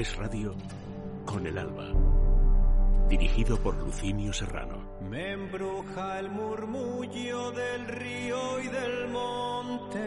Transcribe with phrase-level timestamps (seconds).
[0.00, 0.54] Es Radio,
[1.26, 1.92] con el alba.
[3.06, 4.96] Dirigido por Lucinio Serrano.
[5.02, 10.00] Me embruja el murmullo del río y del monte.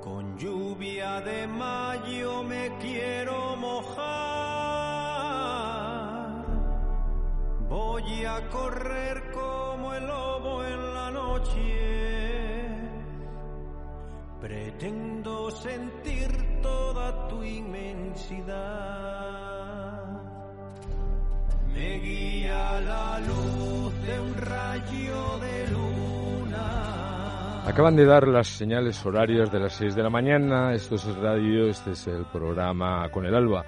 [0.00, 4.04] Con lluvia de mayo me quiero mojar.
[7.68, 12.43] Voy a correr como el lobo en la noche.
[14.44, 16.28] Pretendo sentir
[16.60, 18.52] toda tu inmensidad.
[21.72, 27.66] Me guía la luz de un rayo de luna.
[27.66, 30.74] Acaban de dar las señales horarias de las 6 de la mañana.
[30.74, 33.64] Esto es el radio, este es el programa Con el Alba.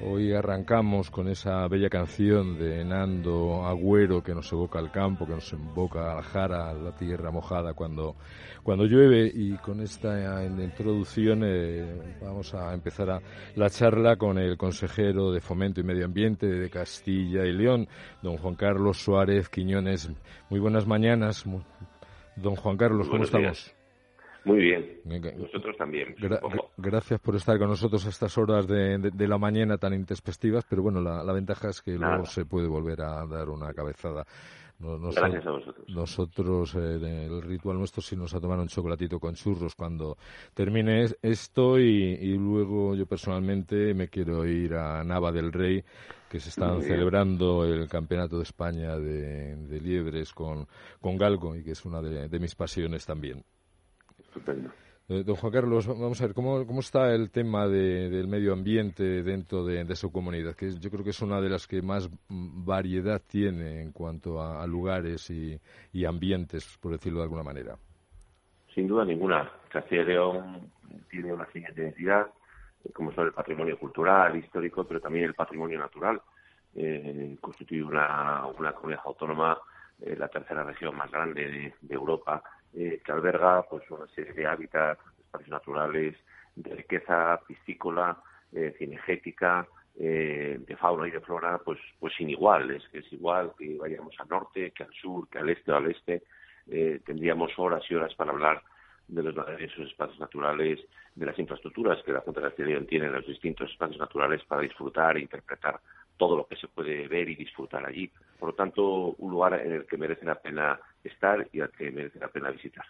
[0.00, 5.34] Hoy arrancamos con esa bella canción de Nando Agüero que nos evoca al campo, que
[5.34, 8.16] nos invoca a la jara, a la tierra mojada cuando,
[8.62, 9.30] cuando llueve.
[9.32, 13.20] Y con esta introducción eh, vamos a empezar a,
[13.54, 17.88] la charla con el consejero de Fomento y Medio Ambiente de Castilla y León,
[18.20, 20.10] don Juan Carlos Suárez Quiñones.
[20.50, 21.44] Muy buenas mañanas,
[22.36, 23.74] don Juan Carlos, ¿cómo estamos?
[24.44, 25.00] Muy bien,
[25.38, 26.14] nosotros también.
[26.18, 26.40] Gra
[26.76, 30.64] gracias por estar con nosotros a estas horas de, de, de la mañana tan intempestivas,
[30.68, 32.12] pero bueno, la, la ventaja es que Nada.
[32.16, 34.24] luego se puede volver a dar una cabezada.
[34.80, 35.88] Nos, gracias a vosotros.
[35.88, 40.18] Nosotros, eh, el ritual nuestro sí nos ha tomado un chocolatito con churros cuando
[40.52, 45.82] termine esto y, y, luego yo personalmente me quiero ir a Nava del Rey
[46.28, 50.66] que se están celebrando el Campeonato de España de, de liebres con,
[51.00, 53.44] con Galgo y que es una de, de mis pasiones también.
[54.34, 54.70] Estupendo.
[55.08, 58.52] Eh, don Juan Carlos, vamos a ver, ¿cómo, cómo está el tema de, del medio
[58.52, 60.56] ambiente dentro de, de, su comunidad?
[60.56, 64.62] Que yo creo que es una de las que más variedad tiene en cuanto a,
[64.62, 65.60] a lugares y,
[65.92, 67.76] y, ambientes, por decirlo de alguna manera.
[68.74, 69.50] Sin duda ninguna.
[69.68, 70.72] Castilla y León
[71.10, 72.26] tiene una siguiente identidad,
[72.92, 76.20] como son el patrimonio cultural, histórico, pero también el patrimonio natural.
[76.74, 79.58] Eh, constituye una, una comunidad autónoma,
[80.00, 82.42] eh, la tercera región más grande de, de Europa,
[82.76, 86.16] eh, que alberga pues una serie de hábitats, espacios naturales,
[86.56, 88.16] de riqueza piscícola,
[88.52, 93.52] eh, cinegética, eh, de fauna y de flora, pues, pues sin iguales, que es igual
[93.56, 96.22] que vayamos al norte, que al sur, que al este o al este,
[96.68, 98.62] eh, tendríamos horas y horas para hablar
[99.06, 100.80] de los esos espacios naturales,
[101.14, 104.62] de las infraestructuras que la Junta de Castilla tiene en los distintos espacios naturales para
[104.62, 105.78] disfrutar e interpretar
[106.16, 108.10] todo lo que se puede ver y disfrutar allí.
[108.38, 111.90] Por lo tanto, un lugar en el que merece la pena estar y al que
[111.90, 112.84] merece la pena visitar.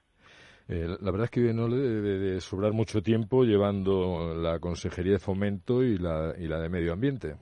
[0.69, 5.12] Eh, la verdad es que no le debe de sobrar mucho tiempo llevando la Consejería
[5.12, 7.34] de Fomento y la, y la de Medio Ambiente.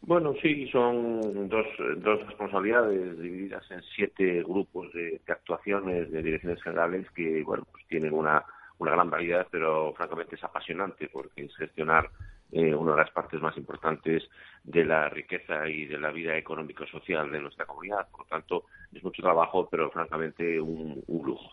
[0.00, 1.66] Bueno, sí, son dos,
[1.98, 7.86] dos responsabilidades divididas en siete grupos de, de actuaciones de direcciones generales que, bueno, pues
[7.86, 8.44] tienen una,
[8.78, 12.10] una gran variedad, pero francamente es apasionante porque es gestionar
[12.54, 14.22] eh, una de las partes más importantes
[14.62, 18.08] de la riqueza y de la vida económico-social de nuestra comunidad.
[18.08, 21.50] Por lo tanto, es mucho trabajo, pero francamente un, lujo.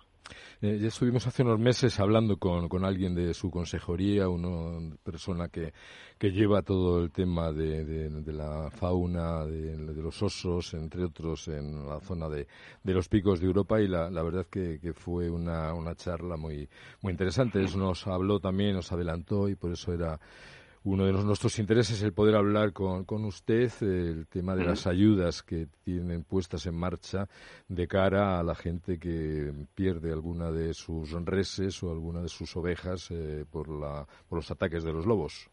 [0.61, 5.47] Eh, ya estuvimos hace unos meses hablando con, con alguien de su consejería, una persona
[5.47, 5.73] que,
[6.19, 11.99] que lleva todo el tema de, la fauna, de, los osos, entre otros, en la
[12.01, 12.45] zona de,
[12.83, 16.37] de los picos de Europa y la, la verdad que, que fue una, una charla
[16.37, 16.69] muy,
[17.01, 17.63] muy interesante.
[17.63, 20.19] Eso nos habló también, nos adelantó y por eso era
[20.83, 24.87] uno de nuestros intereses es el poder hablar con, con usted el tema de las
[24.87, 27.27] ayudas que tienen puestas en marcha
[27.67, 32.55] de cara a la gente que pierde alguna de sus reses o alguna de sus
[32.55, 35.49] ovejas eh, por, la, por los ataques de los lobos.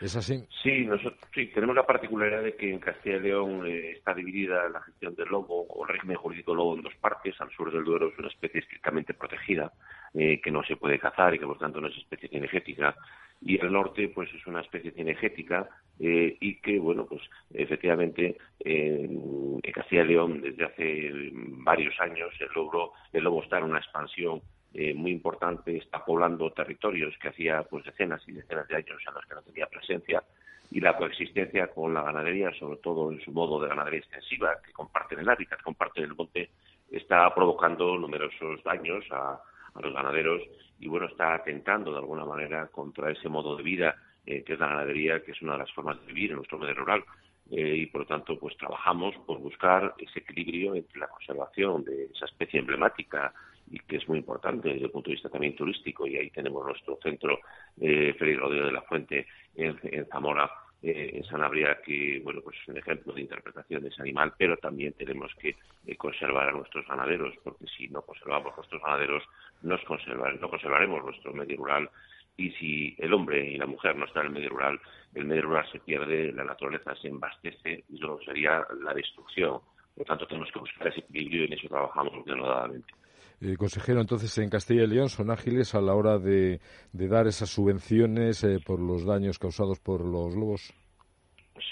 [0.00, 0.44] ¿Es así?
[0.62, 4.68] Sí, nosotros, sí, tenemos la particularidad de que en Castilla y León eh, está dividida
[4.68, 7.40] la gestión del lobo o el régimen jurídico del lobo en dos partes.
[7.40, 9.72] Al sur del Duero es una especie estrictamente protegida
[10.14, 12.96] eh, que no se puede cazar y que por tanto no es especie cinegética
[13.40, 15.68] y el norte pues es una especie cinegética
[16.00, 17.22] eh, y que bueno pues
[17.52, 23.64] efectivamente en Castilla y León desde hace varios años el lobo el lobo está en
[23.64, 24.40] una expansión
[24.74, 29.14] eh, muy importante está poblando territorios que hacía pues decenas y decenas de años en
[29.14, 30.22] los que no tenía presencia
[30.70, 34.72] y la coexistencia con la ganadería, sobre todo en su modo de ganadería extensiva, que
[34.72, 36.50] comparten el hábitat, comparten el monte,
[36.90, 39.40] está provocando numerosos daños a,
[39.80, 40.42] los ganaderos
[40.80, 43.94] y bueno, está atentando de alguna manera contra ese modo de vida
[44.26, 46.58] eh, que es la ganadería, que es una de las formas de vivir en nuestro
[46.58, 47.04] medio rural.
[47.50, 52.06] Eh, y por lo tanto pues trabajamos por buscar ese equilibrio entre la conservación de
[52.12, 53.32] esa especie emblemática
[53.70, 56.64] y que es muy importante desde el punto de vista también turístico y ahí tenemos
[56.64, 57.40] nuestro centro
[57.80, 60.50] eh, Félix Rodríguez de la Fuente en, Zamora
[60.82, 64.56] eh, en Sanabria que bueno pues es un ejemplo de interpretación de ese animal pero
[64.56, 65.56] también tenemos que
[65.86, 69.22] eh, conservar a nuestros ganaderos porque si no conservamos nuestros ganaderos
[69.62, 71.90] nos conservar, no conservaremos nuestro medio rural
[72.38, 74.80] y si el hombre y la mujer no están en el medio rural,
[75.14, 79.60] el medio rural se pierde, la naturaleza se embastece y eso sería la destrucción.
[79.96, 82.94] Por tanto, tenemos que buscar ese equilibrio y en eso trabajamos denodadamente.
[83.40, 86.60] Eh, consejero, entonces en Castilla y León son ágiles a la hora de,
[86.92, 90.72] dar esas subvenciones eh, por los daños causados por los lobos.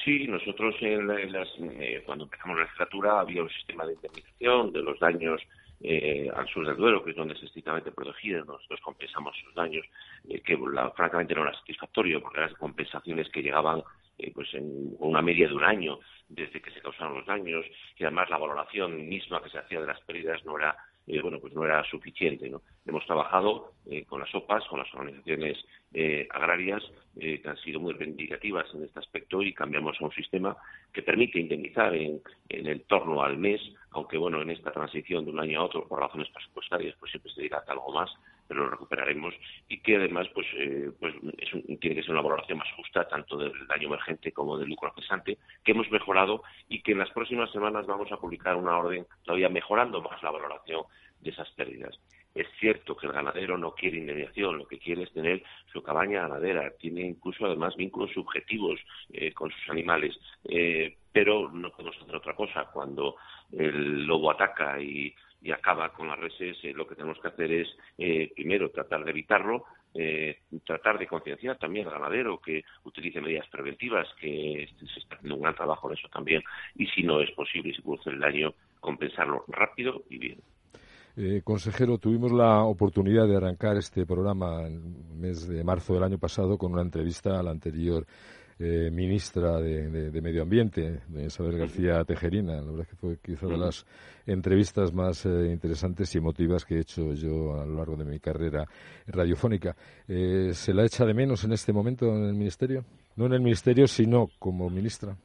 [0.04, 4.82] Sí, nosotros en, las, eh, cuando empezamos la legislatura había un sistema de indemnización de
[4.82, 5.40] los daños
[5.80, 9.84] eh, al sur del Duero, que es donde es estrictamente protegido, nosotros compensamos sus daños,
[10.28, 10.56] eh, que
[10.94, 13.82] francamente no era satisfactorio, porque eran compensaciones que llegaban
[14.18, 15.98] eh, pues en una media de un año
[16.28, 17.66] desde que se causaron los daños,
[17.98, 21.38] y además la valoración misma que se hacía de las pérdidas no era eh, bueno,
[21.40, 22.48] pues no era suficiente.
[22.48, 22.62] ¿no?
[22.84, 25.56] Hemos trabajado eh, con las OPAs, con las organizaciones
[25.92, 26.82] eh, agrarias,
[27.18, 30.54] que han sido muy reivindicativas en este aspecto y cambiamos a un sistema
[30.92, 32.20] que permite indemnizar en,
[32.50, 33.60] en el torno al mes,
[33.92, 37.32] aunque bueno, en esta transición de un año a otro por razones presupuestarias, pues siempre
[37.32, 38.10] se dirá algo más,
[38.46, 39.34] pero lo recuperaremos
[39.68, 40.46] y que además pues,
[40.98, 41.14] pues
[41.80, 45.38] tiene que ser una valoración más justa tanto del daño emergente como del lucro cesante
[45.64, 49.48] que hemos mejorado y que en las próximas semanas vamos a publicar una orden todavía
[49.48, 50.82] mejorando más la valoración
[51.20, 51.98] de esas pérdidas.
[52.34, 56.28] Es cierto que el ganadero no quiere indemnización, lo que quiere es tener su cabaña
[56.28, 58.78] ganadera, tiene incluso además vínculos subjetivos
[59.10, 60.14] eh, con sus animales,
[60.44, 62.66] eh, pero no podemos hacer otra cosa.
[62.70, 63.16] Cuando
[63.52, 65.14] el lobo ataca y,
[65.52, 67.68] acaba con las reses, eh, lo que tenemos que hacer es,
[68.34, 69.64] primero, tratar de evitarlo,
[70.64, 75.42] tratar de concienciar también al ganadero que utilice medidas preventivas, que se está haciendo un
[75.42, 76.42] gran trabajo en eso también,
[76.74, 80.38] y si no es posible y se produce el daño, compensarlo rápido y bien.
[81.18, 86.02] Eh, consejero, tuvimos la oportunidad de arrancar este programa en el mes de marzo del
[86.02, 88.04] año pasado con una entrevista a la anterior
[88.58, 92.56] eh, ministra de, Medio Ambiente, Isabel García Tejerina.
[92.56, 93.84] La verdad es que fue quizá de las
[94.26, 98.18] entrevistas más eh, interesantes y emotivas que he hecho yo a lo largo de mi
[98.18, 98.66] carrera
[99.06, 99.76] radiofónica.
[100.06, 102.84] ¿Se la echa de menos en este momento en el Ministerio?
[103.16, 105.16] No en el Ministerio, sino como ministra.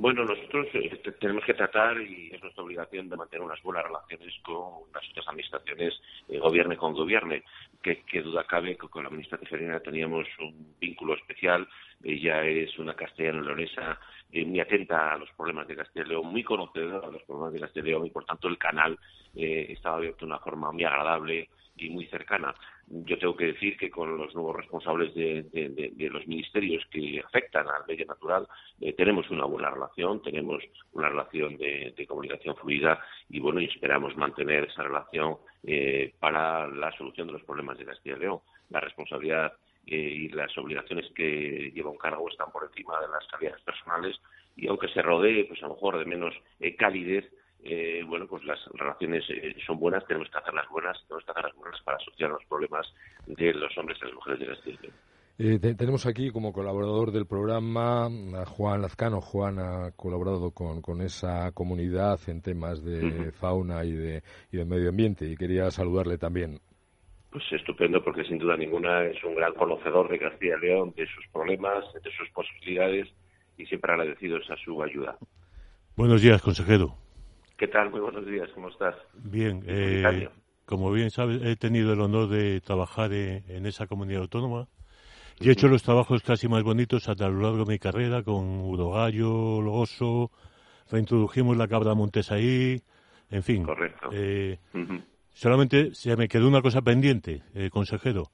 [0.00, 4.34] Bueno, nosotros eh, tenemos que tratar, y es nuestra obligación, de mantener unas buenas relaciones
[4.42, 5.92] con las otras administraciones,
[6.26, 7.42] eh, gobierne con gobierne,
[7.82, 11.68] que, duda cabe que con la ministra Tejerina teníamos un vínculo especial.
[12.02, 14.00] Ella es una castellano-leonesa
[14.32, 17.52] eh, muy atenta a los problemas de Castilla y León, muy conocedora de los problemas
[17.52, 18.98] de Castilla y y por tanto el canal
[19.34, 22.54] estaba abierto de una forma muy agradable y muy cercana.
[22.92, 27.86] Yo tengo que decir que con los nuevos responsables de, los ministerios que afectan al
[27.86, 28.48] medio natural
[28.80, 30.60] eh, tenemos una buena relación, tenemos
[30.92, 36.90] una relación de, comunicación fluida y bueno, y esperamos mantener esa relación eh, para la
[36.98, 38.40] solución de los problemas de Castilla y León.
[38.70, 39.52] La responsabilidad
[39.86, 44.20] eh, y las obligaciones que lleva un cargo están por encima de las calidades personales
[44.56, 46.34] y aunque se rodee, pues a lo mejor de menos
[46.76, 47.30] calidez,
[47.62, 51.56] eh, bueno, pues las relaciones eh, son buenas, tenemos que hacerlas buenas, tenemos que hacerlas
[51.56, 52.86] buenas para asociar los problemas
[53.26, 54.54] de los hombres y las mujeres de la
[55.42, 59.22] eh, tenemos aquí como colaborador del programa a Juan Lazcano.
[59.22, 64.64] Juan ha colaborado con, con esa comunidad en temas de fauna y de, y de
[64.66, 66.60] medio ambiente y quería saludarle también.
[67.32, 71.06] Pues estupendo porque sin duda ninguna es un gran conocedor de Castilla y León, de
[71.06, 73.08] sus problemas, de sus posibilidades
[73.56, 75.16] y siempre agradecidos a su ayuda.
[75.96, 76.94] Buenos días, consejero.
[77.60, 77.90] ¿Qué tal?
[77.90, 78.94] Muy buenos días, ¿cómo estás?
[79.12, 80.30] Bien, eh,
[80.64, 84.66] como bien sabes, he tenido el honor de trabajar en, esa comunidad autónoma
[85.38, 88.62] y he hecho los trabajos casi más bonitos a lo largo de mi carrera con
[88.62, 90.30] Urogallo, Logoso,
[90.90, 92.80] reintrodujimos la cabra montes ahí,
[93.30, 93.64] en fin.
[93.64, 94.08] Correcto.
[94.10, 94.58] Eh,
[95.34, 98.30] solamente se me quedó una cosa pendiente, eh, consejero.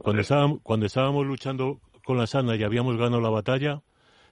[0.00, 3.82] cuando, estábamos, cuando estábamos luchando con la sana y habíamos ganado la batalla,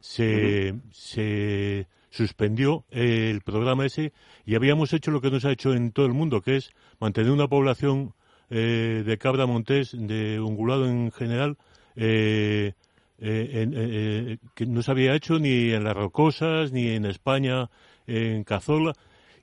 [0.00, 4.12] se, se suspendió el programa ese
[4.46, 7.32] y habíamos hecho lo que nos ha hecho en todo el mundo, que es mantener
[7.32, 8.14] una población
[8.50, 11.56] eh, de cabra montés, de ungulado en general,
[11.96, 12.74] eh,
[13.18, 17.68] eh, que no se había hecho ni en las rocosas, ni en España,
[18.06, 18.92] en Cazola,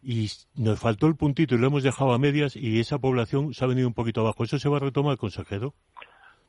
[0.01, 3.65] y nos faltó el puntito y lo hemos dejado a medias y esa población se
[3.65, 4.45] ha venido un poquito abajo.
[4.45, 5.73] ¿Eso se va a retomar, consejero?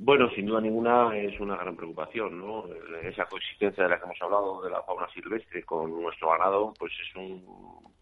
[0.04, 2.64] Bueno, sin duda ninguna es una gran preocupación, ¿no?
[3.04, 6.92] Esa coexistencia de la que hemos hablado de la fauna silvestre con nuestro ganado, pues
[7.00, 7.40] es un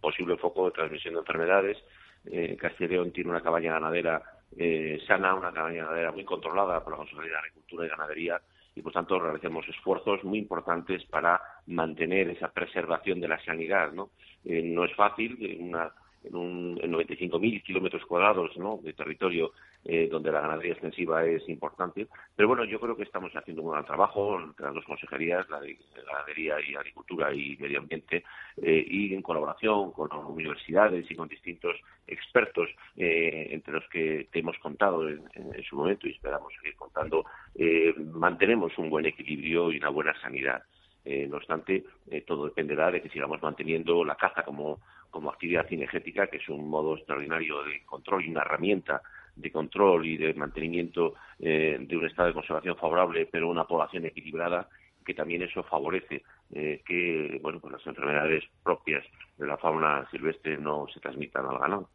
[0.00, 1.76] posible foco de transmisión de enfermedades.
[2.24, 4.22] Eh, León tiene una cabaña ganadera
[4.56, 8.40] eh, sana, una cabaña ganadera muy controlada por la Consejería de Agricultura y Ganadería
[8.74, 14.08] y por tanto realicemos esfuerzos muy importantes para mantener esa preservación de la sanidad, ¿no?
[14.46, 15.92] Eh, no es fácil, una
[16.24, 18.78] en, un, en 95.000 kilómetros cuadrados ¿no?
[18.82, 19.52] de territorio
[19.84, 22.06] eh, donde la ganadería extensiva es importante.
[22.36, 25.60] Pero bueno, yo creo que estamos haciendo un gran trabajo entre las dos consejerías, la
[25.60, 28.24] de Ganadería y Agricultura y Medio Ambiente,
[28.62, 34.40] eh, y en colaboración con universidades y con distintos expertos, eh, entre los que te
[34.40, 37.24] hemos contado en, en, su momento y esperamos seguir contando,
[37.54, 40.62] eh, mantenemos un buen equilibrio y una buena sanidad.
[41.04, 44.80] Eh, no obstante, eh, todo dependerá de que sigamos manteniendo la caza como,
[45.10, 49.02] como actividad cinegética, que es un modo extraordinario de control y una herramienta
[49.36, 54.06] de control y de mantenimiento eh, de un estado de conservación favorable, pero una población
[54.06, 54.68] equilibrada,
[55.04, 59.04] que también eso favorece eh, que bueno, pues las enfermedades propias
[59.38, 61.88] de la fauna silvestre no se transmitan al ganado.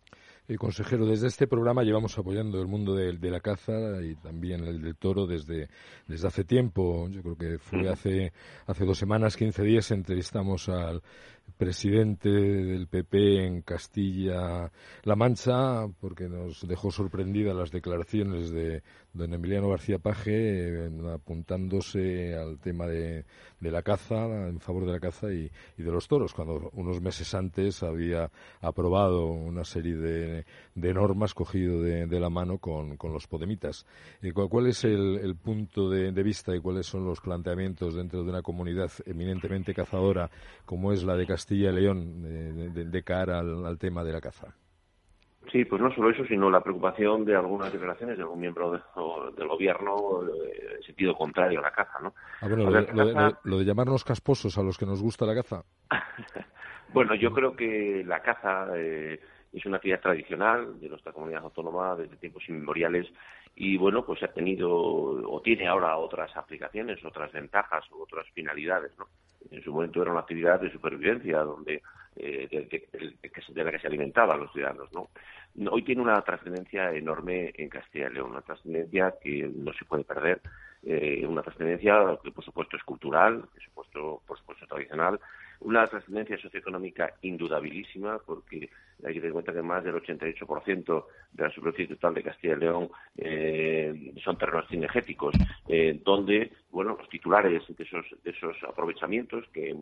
[0.47, 4.63] Eh, consejero, desde este programa llevamos apoyando el mundo de, de, la caza y también
[4.63, 5.69] el del toro desde,
[6.07, 7.09] desde hace tiempo.
[7.09, 8.31] Yo creo que fue hace,
[8.67, 11.01] hace dos semanas, quince días, entrevistamos al
[11.57, 18.83] presidente del PP en Castilla-La Mancha, porque nos dejó sorprendida las declaraciones de
[19.15, 23.23] don Emiliano García Paje, eh, apuntándose al tema de,
[23.61, 27.81] la caza, en favor de la caza y, de los toros, cuando unos meses antes
[27.81, 28.29] había
[28.61, 30.45] aprobado una serie de,
[30.93, 33.85] normas cogido de, la mano con, los podemitas.
[34.21, 38.41] Eh, ¿Cuál es el, punto de, vista y cuáles son los planteamientos dentro de una
[38.41, 40.29] comunidad eminentemente cazadora
[40.65, 44.55] como es la de Castilla y León de, de, cara al, tema de la caza.
[45.51, 48.79] Sí, pues no solo eso, sino la preocupación de algunas declaraciones de algún miembro de,
[48.95, 52.13] o, del gobierno en sentido contrario a la caza, ¿no?
[52.41, 53.29] Ah, bueno, lo, caza...
[53.43, 55.63] lo, lo, de llamarnos casposos a los que nos gusta la caza.
[56.93, 59.19] bueno, yo creo que la caza eh,
[59.53, 63.07] es una actividad tradicional de nuestra comunidad autónoma desde tiempos inmemoriales
[63.55, 68.91] y bueno, pues ha tenido o tiene ahora otras aplicaciones, otras ventajas o otras finalidades,
[68.97, 69.07] ¿no?
[69.49, 71.81] En su momento era una actividad de supervivencia donde
[72.17, 72.87] eh, de, de,
[73.53, 75.09] de, la que se alimentaban los ciudadanos, ¿no?
[75.71, 80.03] Hoy tiene una trascendencia enorme en Castilla y León, una trascendencia que no se puede
[80.03, 80.41] perder,
[80.83, 85.19] eh, una trascendencia que por supuesto es cultural, por supuesto, por supuesto tradicional,
[85.61, 88.69] una trascendencia socioeconómica indudabilísima, porque
[89.03, 92.55] hay que tener en cuenta que más del 88% de la superficie total de Castilla
[92.55, 95.35] y León eh, son terrenos cinegéticos,
[95.67, 97.83] eh, donde bueno los titulares de
[98.31, 99.77] esos, aprovechamientos, que en,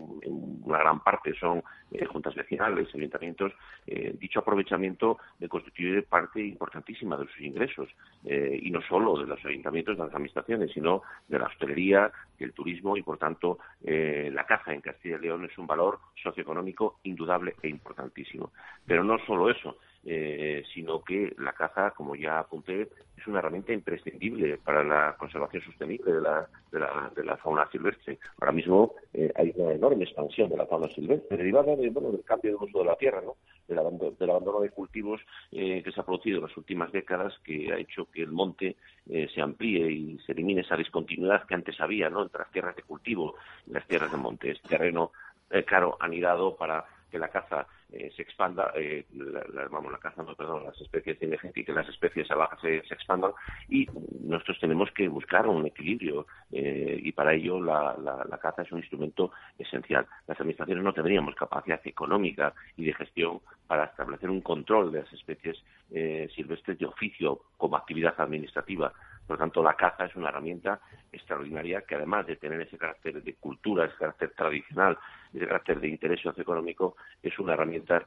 [0.63, 3.51] una gran parte son eh, juntas vecinales, ayuntamientos,
[3.87, 5.17] eh, dicho aprovechamiento
[5.49, 7.89] constituye parte importantísima de sus ingresos,
[8.23, 12.95] y no solo de los ayuntamientos, de las administraciones, sino de la hostelería, del turismo,
[12.95, 17.67] y por tanto la caza en Castilla y León es un valor socioeconómico indudable e
[17.67, 18.51] importantísimo.
[18.85, 23.71] Pero no solo eso, eh, sino que la caza, como ya apunté, es una herramienta
[23.71, 28.19] imprescindible para la conservación sostenible de la, de la, de la fauna silvestre.
[28.39, 31.93] Ahora mismo eh, hay una enorme expansión de la fauna silvestre derivada del
[32.25, 33.37] cambio de uso de la tierra, ¿no?
[33.65, 35.21] del, abandono, del abandono de cultivos
[35.53, 38.75] eh, que se ha producido en las últimas décadas, que ha hecho que el monte
[39.05, 42.23] se amplíe y se elimine esa discontinuidad que antes había ¿no?
[42.23, 43.35] entre las tierras de cultivo
[43.67, 44.51] y las tierras de monte.
[44.51, 45.11] Es terreno,
[45.49, 50.23] eh, claro, anidado para que la caza eh, se expanda, eh, la, vamos, la caza,
[50.23, 53.31] no, perdón, las especies cinegéticas, las especies salvajes se, se, expandan
[53.69, 53.87] y
[54.21, 58.71] nosotros tenemos que buscar un equilibrio eh, y para ello la, la, la, caza es
[58.71, 60.07] un instrumento esencial.
[60.27, 65.13] Las administraciones no tendríamos capacidad económica y de gestión para establecer un control de las
[65.13, 68.91] especies eh, silvestres de oficio como actividad administrativa.
[69.27, 70.79] Por lo tanto, la caza es una herramienta
[71.11, 74.97] extraordinaria que además de tener ese carácter de cultura, ese carácter tradicional,
[75.33, 78.05] ese carácter de interés socioeconómico, es una herramienta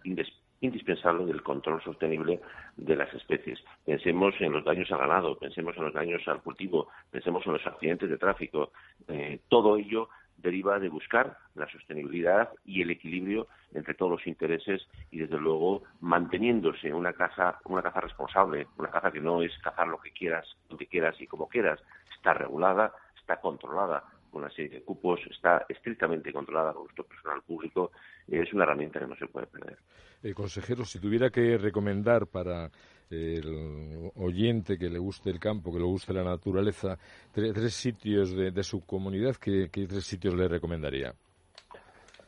[0.60, 2.40] indispensable del control sostenible
[2.76, 3.62] de las especies.
[3.84, 7.66] Pensemos en los daños al ganado, pensemos en los daños al cultivo, pensemos en los
[7.66, 8.72] accidentes de tráfico.
[9.08, 14.86] Eh, todo ello deriva de buscar la sostenibilidad y el equilibrio entre todos los intereses
[15.10, 19.88] y desde luego manteniéndose una caza una caza responsable una caza que no es cazar
[19.88, 21.80] lo que quieras donde quieras y como quieras.
[22.16, 27.42] Está regulada está controlada con una serie de cupos está estrictamente controlada por nuestro personal
[27.42, 27.92] público.
[28.28, 29.78] Es una herramienta que no se puede perder.
[30.22, 32.70] Eh, consejero si tuviera que recomendar para
[33.10, 36.98] el oyente que le guste el campo, que le guste la naturaleza,
[37.32, 41.14] tres, tres sitios de, de, su comunidad, ¿qué, ¿qué, tres sitios le recomendaría?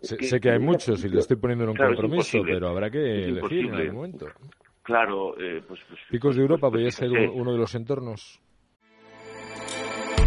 [0.01, 2.69] Sé que, sé que hay muchos y le estoy poniendo en un claro, compromiso, pero
[2.69, 4.27] habrá que elegir en algún momento.
[4.83, 8.41] Claro, eh, pues, pues, Picos de Europa podría ser uno de los entornos.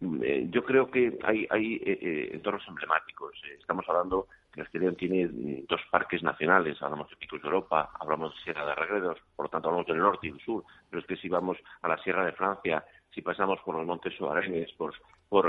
[0.00, 3.34] Eh, yo creo que hay, eh, eh, entornos emblemáticos.
[3.58, 8.32] estamos hablando que Castellón tiene mm, dos parques nacionales, hablamos de Picos de Europa, hablamos
[8.34, 11.06] de Sierra de Regredos, por lo tanto hablamos del norte y del sur, pero es
[11.06, 14.94] que si vamos a la Sierra de Francia, si pasamos por los Montes Suarenes, por,
[15.28, 15.46] por,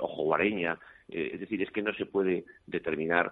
[0.00, 3.30] Ojo Guareña, es decir, es que no se puede determinar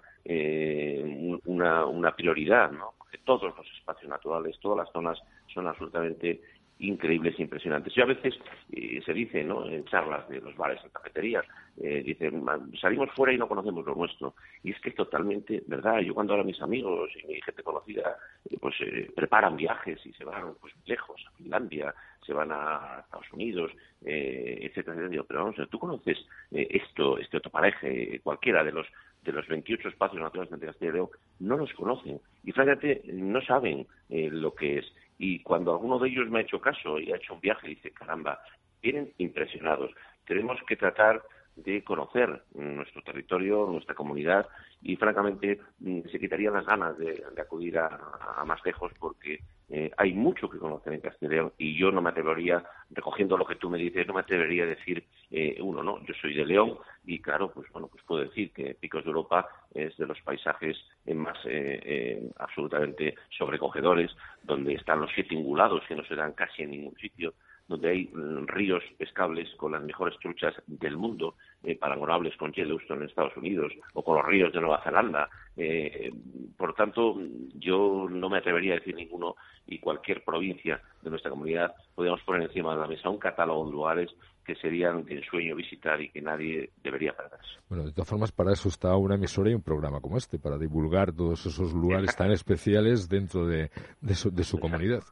[1.45, 2.93] una, una prioridad, ¿no?
[3.23, 5.17] Todos los espacios naturales, todas las zonas
[5.53, 6.41] son absolutamente
[6.79, 7.93] increíbles e impresionantes.
[7.93, 8.33] Yo a veces
[8.71, 9.65] eh, se dice, ¿no?
[9.65, 11.45] En charlas de los bares, en cafeterías,
[11.77, 12.43] eh, dicen,
[12.79, 14.35] salimos fuera y no conocemos lo nuestro.
[14.63, 15.99] Y es que es totalmente verdad.
[15.99, 18.17] Yo cuando ahora mis amigos y mi gente conocida,
[18.49, 21.93] eh, pues eh, preparan viajes y se van pues lejos, a Finlandia,
[22.25, 23.71] se van a Estados Unidos,
[24.05, 25.23] eh, etcétera, etcétera.
[25.27, 26.17] pero vamos, tú conoces
[26.51, 28.87] esto, este otro pareje, cualquiera de los
[29.23, 33.41] de los 28 espacios naturales de Castilla y León, no los conocen y francamente no
[33.41, 34.93] saben lo que es.
[35.17, 37.91] Y cuando alguno de ellos me ha hecho caso y ha hecho un viaje, dice,
[37.91, 38.39] caramba,
[38.81, 39.91] vienen impresionados.
[40.25, 41.21] Tenemos que tratar
[41.55, 44.47] de conocer nuestro territorio, nuestra comunidad
[44.81, 50.13] y francamente mm, se quitarían las ganas de, acudir a, más lejos porque eh, hay
[50.13, 53.77] mucho que conocer en Castellón y yo no me atrevería, recogiendo lo que tú me
[53.77, 56.03] dices, no me atrevería a decir eh, uno, ¿no?
[56.05, 59.47] Yo soy de León y claro, pues bueno, pues puedo decir que Picos de Europa
[59.73, 60.77] es de los paisajes
[61.13, 64.11] más eh, absolutamente sobrecogedores,
[64.43, 67.33] donde están los siete ingulados que no se dan casi en ningún sitio,
[67.67, 73.03] donde hay mm, ríos pescables con las mejores truchas del mundo, eh, paragonables con Yellowstone
[73.03, 75.29] en Estados Unidos o con los ríos de Nueva Zelanda.
[75.55, 76.11] Eh,
[76.57, 77.17] por tanto,
[77.55, 79.35] yo no me atrevería a decir ninguno
[79.67, 83.71] y cualquier provincia de nuestra comunidad podríamos poner encima de la mesa un catálogo de
[83.71, 84.09] lugares
[84.43, 87.59] que serían de ensueño visitar y que nadie debería perderse.
[87.69, 90.57] Bueno, de todas formas, para eso está una emisora y un programa como este, para
[90.57, 93.71] divulgar todos esos lugares tan especiales dentro de,
[94.01, 95.03] de su comunidad.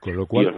[0.00, 0.54] Con lo cual,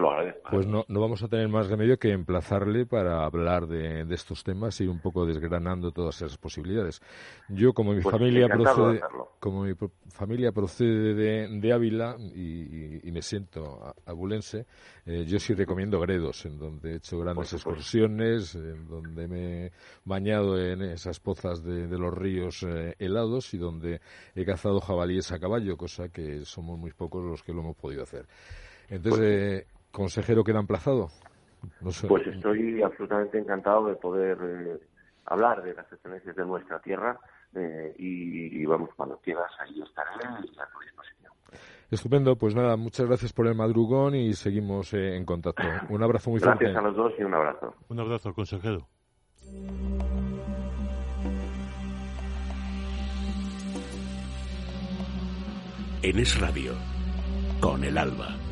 [0.51, 4.81] pues no, no vamos a tener más remedio que emplazarle para hablar de, estos temas
[4.81, 7.01] y un poco desgranando todas esas posibilidades.
[7.48, 9.01] Yo, como mi pues familia procede,
[9.38, 9.74] como mi
[10.09, 14.66] familia procede de, Ávila y, me siento abulense,
[15.07, 19.72] eh, yo sí recomiendo Gredos, en donde he hecho grandes excursiones, en donde me he
[20.05, 24.01] bañado en esas pozas de, los ríos eh, helados y donde
[24.35, 28.03] he cazado jabalíes a caballo, cosa que somos muy pocos los que lo hemos podido
[28.03, 28.27] hacer.
[28.90, 31.09] Entonces, eh, consejero, ¿queda emplazado?
[31.81, 34.79] Pues estoy absolutamente encantado de poder eh,
[35.27, 37.18] hablar de las excelencias de nuestra tierra
[37.55, 40.11] eh, y, vamos, cuando quieras, ahí estaré
[40.44, 41.33] y a tu disposición.
[41.90, 45.62] Estupendo, pues nada, muchas gracias por el madrugón y seguimos en contacto.
[45.88, 46.64] Un abrazo muy fuerte.
[46.64, 47.74] Gracias a los dos y un abrazo.
[47.88, 48.87] Un abrazo, consejero.
[56.01, 56.74] En Es Radio,
[57.61, 58.47] con el alba.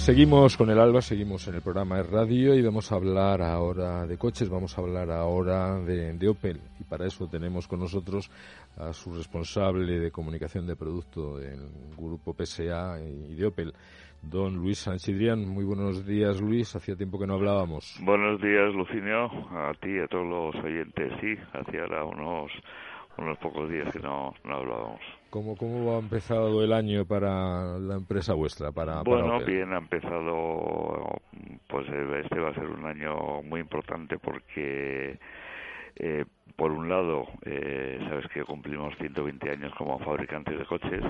[0.00, 4.06] Seguimos con el Alba, seguimos en el programa de radio y vamos a hablar ahora
[4.06, 8.30] de coches, vamos a hablar ahora de, Opel y para eso tenemos con nosotros
[8.78, 13.74] a su responsable de comunicación de producto del grupo PSA y de Opel,
[14.22, 15.46] don Luis Sanchidrián.
[15.46, 16.74] Muy buenos días, Luis.
[16.74, 18.00] Hacía tiempo que no hablábamos.
[18.02, 21.12] Buenos días, Lucinio, a ti y a todos los oyentes.
[21.20, 22.50] Sí, hacía unos
[23.20, 25.00] unos pocos días que no, no hablábamos.
[25.28, 28.72] ¿Cómo, ¿Cómo ha empezado el año para la empresa vuestra?
[28.72, 31.20] Para, bueno, bien, ha empezado,
[31.68, 35.18] pues este va a ser un año muy importante porque,
[35.96, 36.24] eh,
[36.56, 41.04] por un lado, eh, sabes que cumplimos 120 años como fabricantes de coches,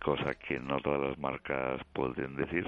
[0.00, 2.66] cosa que no todas las marcas pueden decir,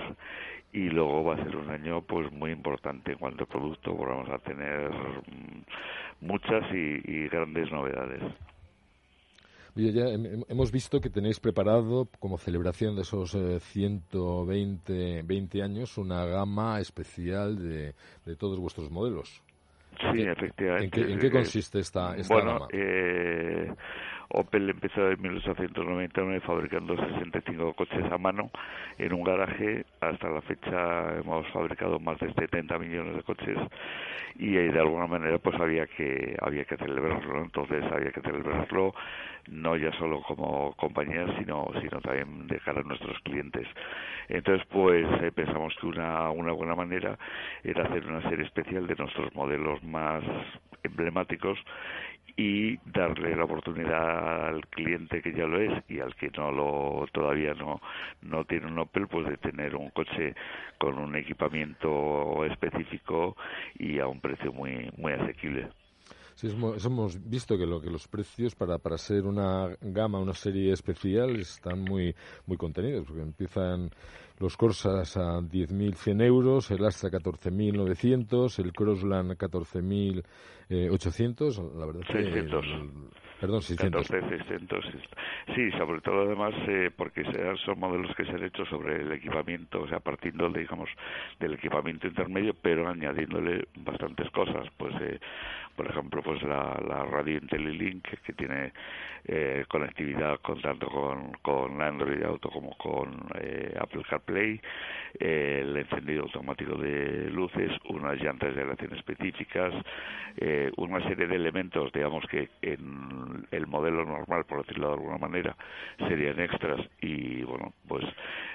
[0.72, 4.12] y luego va a ser un año pues muy importante en cuanto a producto, porque
[4.12, 8.22] vamos a tener mm, muchas y grandes novedades.
[9.74, 10.04] Ya
[10.48, 17.56] hemos visto que tenéis preparado como celebración de esos 120 20 años una gama especial
[17.56, 19.42] de, de todos vuestros modelos.
[19.98, 21.12] Sí, efectivamente.
[21.12, 23.68] ¿En qué, consiste esta, esta bueno, Eh,
[24.32, 28.50] Opel empezó en 1899 fabricando 65 coches a mano
[28.98, 29.84] en un garaje.
[30.00, 33.58] Hasta la fecha hemos fabricado más de 70 millones de coches
[34.36, 37.42] y de alguna manera pues había que había que celebrarlo.
[37.42, 38.94] Entonces había que celebrarlo
[39.48, 43.66] no ya solo como compañía sino sino también de cara a nuestros clientes.
[44.28, 47.18] Entonces pues eh, pensamos que una una buena manera
[47.64, 50.22] era hacer una serie especial de nuestros modelos más
[50.84, 51.58] emblemáticos
[52.40, 57.06] y darle la oportunidad al cliente que ya lo es y al que no lo
[57.12, 57.82] todavía no
[58.22, 60.34] no tiene un Opel pues de tener un coche
[60.78, 63.36] con un equipamiento específico
[63.78, 65.68] y a un precio muy muy asequible.
[66.40, 70.72] Sí, hemos, visto que, lo, que los precios para, para ser una gama, una serie
[70.72, 72.14] especial, están muy,
[72.46, 73.90] muy contenidos, porque empiezan
[74.38, 82.64] los Corsas a 10.100 euros, el Astra 14.900, el Crossland 14.800, la verdad 600.
[83.38, 84.06] perdón, 600.
[84.06, 84.84] 600.
[85.54, 87.22] Sí, sobre todo además eh, porque
[87.66, 90.88] son modelos que se han hecho sobre el equipamiento, o sea, partiendo, digamos,
[91.38, 95.20] del equipamiento intermedio, pero añadiéndole bastantes cosas, pues eh,
[95.76, 98.72] por ejemplo, pues la, la radio IntelliLink que tiene
[99.24, 104.60] eh, conectividad con tanto con, con Android Auto como con eh, Apple CarPlay,
[105.18, 109.74] eh, el encendido automático de luces, unas llantas de relación específicas,
[110.36, 115.18] eh, una serie de elementos, digamos que en el modelo normal, por decirlo de alguna
[115.18, 115.56] manera,
[115.98, 118.04] serían extras y bueno, pues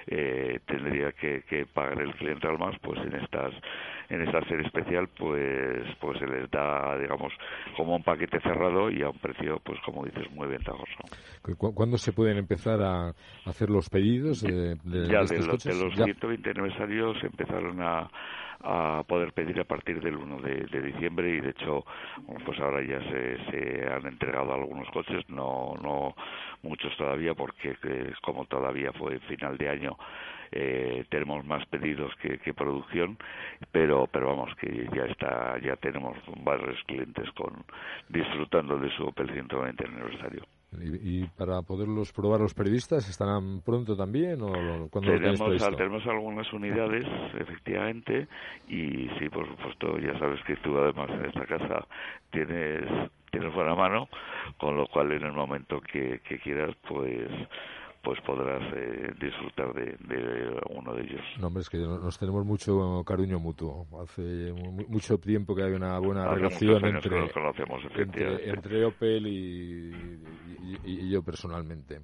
[0.08, 3.52] eh, tendría que, que pagar el cliente al más, pues en estas
[4.08, 7.32] en esta serie especial pues pues se les da digamos
[7.76, 10.94] como un paquete cerrado y a un precio pues como dices muy ventajoso.
[11.56, 13.12] ¿Cuándo se pueden empezar a
[13.44, 18.08] hacer los pedidos de, ya de, los, de los 120 aniversarios empezaron a
[18.60, 21.84] a poder pedir a partir del 1 de, diciembre y de hecho
[22.44, 26.14] pues ahora ya se, se han entregado algunos coches no no
[26.62, 27.76] muchos todavía porque
[28.22, 29.96] como todavía fue final de año
[30.52, 33.18] eh, tenemos más pedidos que, que, producción
[33.72, 37.64] pero pero vamos que ya está ya tenemos varios clientes con
[38.08, 40.42] disfrutando de su Opel 120 aniversario.
[40.78, 47.06] ¿Y, para poderlos probar los periodistas estarán pronto también o cuando tenemos, tenemos algunas unidades
[47.38, 48.26] efectivamente
[48.68, 51.86] y sí por supuesto ya sabes que tú además en esta casa
[52.30, 52.84] tienes
[53.30, 54.08] tienes buena mano
[54.58, 57.30] con lo cual en el momento que, que quieras pues
[58.06, 59.96] pues podrás eh, disfrutar de,
[60.70, 61.20] uno de ellos.
[61.40, 63.84] No, hombre, es que nos tenemos mucho cariño mutuo.
[64.00, 64.52] Hace
[64.86, 67.28] mucho tiempo que hay una buena relación entre,
[68.44, 71.98] entre, Opel y yo personalmente.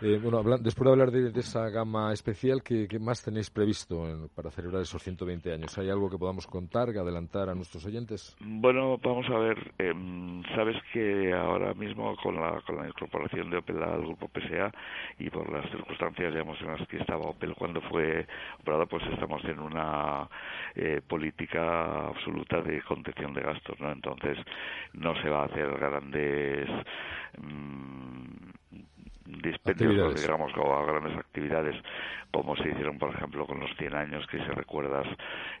[0.00, 4.82] Eh, bueno, después de hablar de, esa gama especial, ¿qué, más tenéis previsto para celebrar
[4.82, 5.76] esos 120 años?
[5.76, 8.36] ¿Hay algo que podamos contar, que adelantar a nuestros oyentes?
[8.40, 9.72] Bueno, vamos a ver.
[9.78, 14.70] Em, sabes que ahora mismo con la, con la incorporación de Opel al grupo PSA
[15.18, 18.24] y por las circunstancias digamos, en las que estaba Opel cuando fue
[18.60, 20.28] operado, pues estamos en una
[20.76, 23.90] eh, política absoluta de contención de gastos, ¿no?
[23.90, 24.38] Entonces
[24.92, 26.68] no se va a hacer grandes
[27.42, 28.57] mm,
[29.28, 31.76] dispendios, digamos, a grandes actividades,
[32.30, 35.06] como se hicieron, por ejemplo, con los 100 años, que si recuerdas,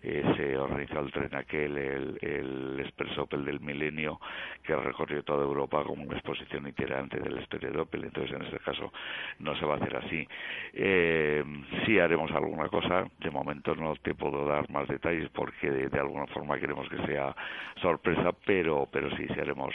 [0.02, 4.20] eh, se organizó el tren aquel, el, el Expreso Opel del Milenio,
[4.62, 8.42] que recorrió toda Europa como una exposición itinerante de la historia de Opel, entonces en
[8.42, 8.92] este caso
[9.38, 10.26] no se va a hacer así.
[10.72, 11.44] Eh,
[11.84, 16.26] sí haremos alguna cosa, de momento no te puedo dar más detalles porque de, alguna
[16.28, 17.34] forma queremos que sea
[17.80, 19.74] sorpresa, pero, pero sí, sí haremos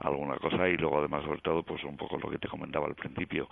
[0.00, 0.68] alguna cosa.
[0.68, 3.48] Y luego además sobre todo pues un poco lo que te comentaba al principio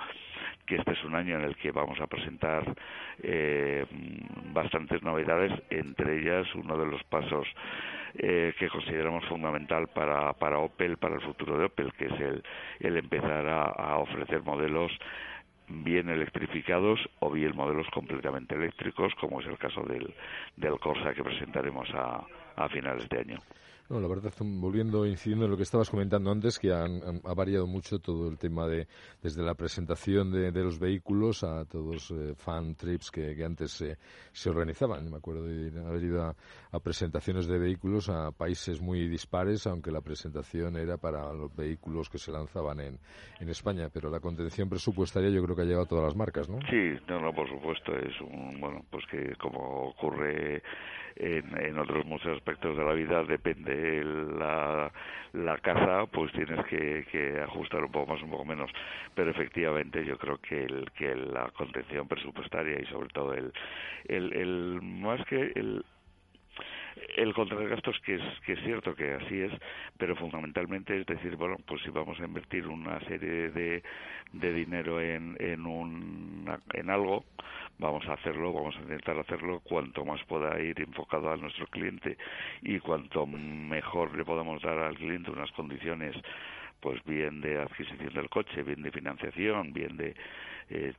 [0.67, 2.65] que este es un año en el que vamos a presentar
[3.23, 3.85] eh,
[4.53, 7.47] bastantes novedades entre ellas uno de los pasos
[8.15, 12.43] eh, que consideramos fundamental para, para Opel, para el futuro de Opel, que es el,
[12.81, 14.93] el empezar a, a ofrecer modelos
[15.69, 20.13] bien electrificados o bien modelos completamente eléctricos, como es el caso del,
[20.57, 22.25] del Corsa que presentaremos a,
[22.57, 23.39] a finales de año.
[23.92, 27.66] No, la verdad, volviendo, incidiendo en lo que estabas comentando antes, que han, ha variado
[27.66, 28.87] mucho todo el tema de,
[29.22, 33.98] desde la presentación de, los vehículos a todos eh, fan trips que, antes se,
[34.33, 35.11] se organizaban.
[35.11, 36.35] Me acuerdo de haber ido a,
[36.81, 42.16] presentaciones de vehículos a países muy dispares, aunque la presentación era para los vehículos que
[42.16, 42.98] se lanzaban en,
[43.40, 43.90] en España.
[43.92, 46.61] Pero la contención presupuestaria yo creo que ha llegado a todas las marcas, ¿no?
[46.70, 47.94] Sí, no, no, por supuesto.
[47.94, 50.62] Es un, bueno, pues que como ocurre
[51.16, 54.90] en, en otros muchos aspectos de la vida depende la,
[55.33, 58.70] la caza, pues tienes que, que ajustar un poco más, un poco menos.
[59.14, 63.53] Pero efectivamente yo creo que, el, que la contención presupuestaria y sobre todo el,
[64.09, 65.85] el, el más que el,
[67.16, 69.53] el control gastos que es que es cierto que así es
[69.98, 73.83] pero fundamentalmente es decir bueno pues si vamos a invertir una serie de,
[74.33, 77.25] de dinero en en un en algo
[77.83, 82.16] vamos a hacerlo vamos a intentar hacerlo cuanto más pueda ir enfocado a nuestro cliente
[82.62, 86.16] y cuanto mejor le podamos dar al cliente unas condiciones
[86.81, 90.14] pues bien de adquisición del coche, bien de financiación, bien de
[90.68, 90.92] eh,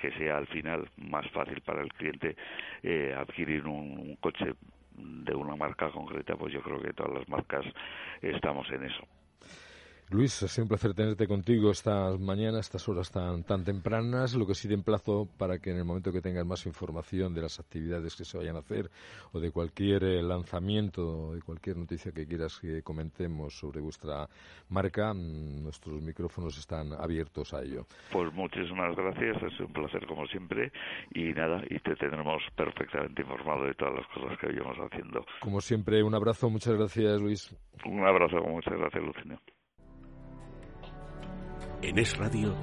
[0.00, 2.36] que sea al final más fácil para el cliente
[2.82, 4.54] eh, adquirir un, coche
[4.92, 7.64] de una marca concreta, pues yo creo que todas las marcas
[8.20, 9.06] estamos en eso.
[10.12, 14.34] Luis, ha sido un placer tenerte contigo esta mañana, estas horas tan, tan tempranas.
[14.34, 17.42] Lo que sí te emplazo para que en el momento que tengas más información de
[17.42, 18.90] las actividades que se vayan a hacer
[19.32, 24.28] o de cualquier eh, lanzamiento, de cualquier noticia que quieras que comentemos sobre vuestra
[24.68, 27.86] marca, mm, nuestros micrófonos están abiertos a ello.
[28.10, 30.72] Pues muchísimas gracias, es un placer como siempre
[31.14, 35.24] y nada, y te tendremos perfectamente informado de todas las cosas que vayamos haciendo.
[35.40, 37.56] Como siempre, un abrazo, muchas gracias Luis.
[37.84, 39.38] Un abrazo, muchas gracias Lucinio
[41.82, 42.54] en Es Radio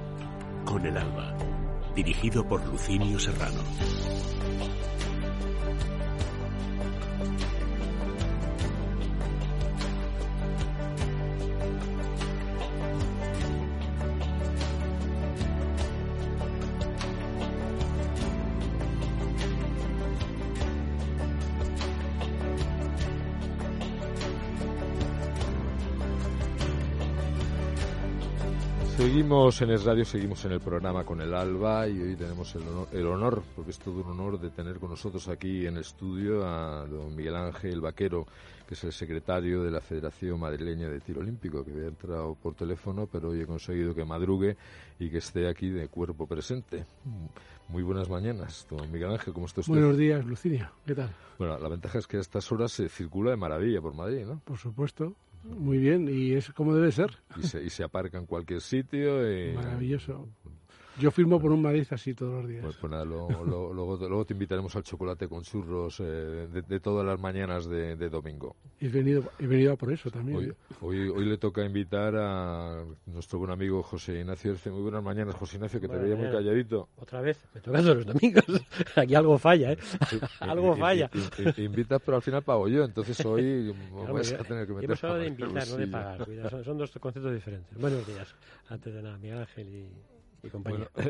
[0.64, 1.36] con el alba,
[1.94, 3.60] dirigido por Lucinio Serrano.
[29.18, 33.04] Seguimos en Es Radio, seguimos en el programa con el Alba y hoy tenemos el
[33.08, 36.86] honor, porque es todo un honor de tener con nosotros aquí en el estudio a
[36.86, 38.28] don Miguel Ángel Vaquero,
[38.64, 42.54] que es el secretario de la Federación Madrileña de Tiro Olímpico, que había entrado por
[42.54, 44.56] teléfono, pero hoy he conseguido que madrugue
[45.00, 46.86] y que esté aquí de cuerpo presente.
[47.66, 49.72] Muy buenas mañanas, don Miguel Ángel, ¿cómo está usted?
[49.72, 51.12] Buenos días, Lucinia, ¿qué tal?
[51.40, 54.40] Bueno, la ventaja es que a estas horas se circula de maravilla por Madrid, ¿no?
[54.44, 57.18] Por supuesto, muy bien, y es como debe ser.
[57.36, 59.30] Y se, y se aparca en cualquier sitio.
[59.30, 59.54] Y...
[59.54, 60.28] Maravilloso.
[60.98, 62.64] Yo firmo por un Madrid así todos los días.
[62.64, 67.68] Pues, pues nada, luego, te invitaremos al chocolate con churros eh, de, todas las mañanas
[67.68, 68.56] de, domingo.
[68.80, 70.38] He venido, he venido a por eso también.
[70.38, 74.56] Hoy, hoy, hoy, le toca invitar a nuestro buen amigo José Ignacio.
[74.66, 76.88] Muy buenas mañanas, José Ignacio, que te veía muy calladito.
[76.96, 78.44] Otra vez, me toca todos los domingos.
[78.96, 79.78] Aquí algo falla, ¿eh?
[80.40, 81.10] algo falla.
[81.56, 84.84] invitas, pero al final pago yo, entonces hoy vas a tener que meter.
[84.90, 86.24] Hemos hablado de invitar, no de pagar.
[86.24, 87.78] Cuidado, son, dos conceptos diferentes.
[87.78, 88.34] Buenos días.
[88.68, 90.17] Antes de nada, Miguel Ángel y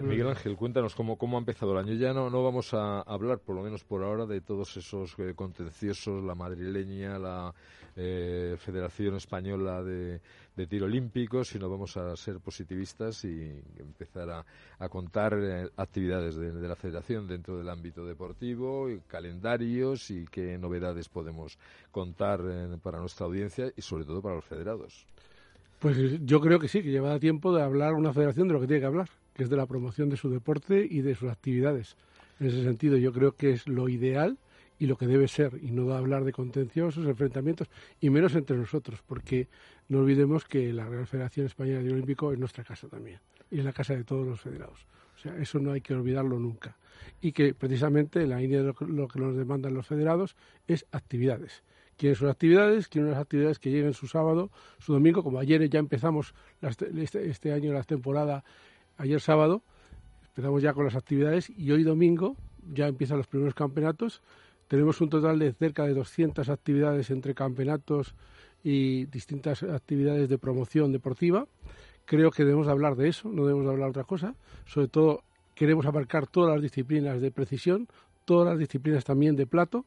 [0.02, 1.94] Miguel Ángel, cuéntanos cómo, cómo ha empezado el año.
[1.94, 5.34] Ya no, no vamos a hablar, por lo menos por ahora, de todos esos eh,
[5.34, 7.54] contenciosos, la madrileña, la
[7.94, 10.20] eh, Federación Española de,
[10.68, 14.44] Tiro Olímpico, sino vamos a ser positivistas y empezar
[14.78, 20.58] a, contar eh, actividades de, la Federación dentro del ámbito deportivo, y calendarios y qué
[20.58, 21.58] novedades podemos
[21.92, 22.40] contar
[22.82, 25.06] para nuestra audiencia y sobre todo para los federados.
[25.78, 28.66] Pues yo creo que sí, que lleva tiempo de hablar una federación de lo que
[28.66, 31.96] tiene que hablar, que es de la promoción de su deporte y de sus actividades.
[32.40, 34.38] En ese sentido, yo creo que es lo ideal
[34.80, 37.68] y lo que debe ser, y no da hablar de contenciosos, enfrentamientos,
[38.00, 39.46] y menos entre nosotros, porque
[39.88, 43.64] no olvidemos que la Real Federación Española de Olímpico es nuestra casa también, y es
[43.64, 44.86] la casa de todos los federados.
[45.16, 46.76] O sea, eso no hay que olvidarlo nunca.
[47.20, 50.36] Y que precisamente la línea de lo que nos demandan los federados
[50.66, 51.62] es actividades
[51.98, 55.80] quieren sus actividades, quieren unas actividades que lleguen su sábado, su domingo, como ayer ya
[55.80, 56.32] empezamos
[56.62, 58.44] este, este, año la temporada,
[58.96, 59.62] ayer sábado,
[60.28, 62.36] empezamos ya con las actividades y hoy domingo
[62.72, 64.22] ya empiezan los primeros campeonatos.
[64.68, 68.14] Tenemos un total de cerca de 200 actividades entre campeonatos
[68.62, 71.46] y distintas actividades de promoción deportiva.
[72.04, 74.34] Creo que debemos hablar de eso, no debemos hablar de otra cosa.
[74.66, 75.24] Sobre todo
[75.56, 77.88] queremos abarcar todas las disciplinas de precisión,
[78.24, 79.84] todas las disciplinas también de plato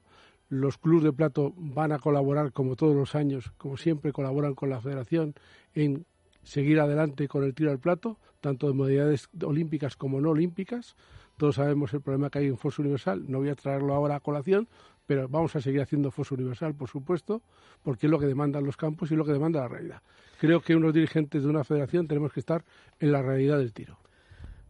[0.51, 4.69] los clubes de plato van a colaborar, como todos los años, como siempre, colaboran con
[4.69, 5.33] la federación
[5.73, 6.05] en
[6.43, 10.97] seguir adelante con el tiro al plato, tanto de modalidades olímpicas como no olímpicas.
[11.37, 14.19] Todos sabemos el problema que hay en Foso Universal, no voy a traerlo ahora a
[14.19, 14.67] colación,
[15.07, 17.41] pero vamos a seguir haciendo Foso Universal, por supuesto,
[17.81, 20.01] porque es lo que demandan los campos y lo que demanda la realidad.
[20.37, 22.65] Creo que unos dirigentes de una federación tenemos que estar
[22.99, 24.00] en la realidad del tiro.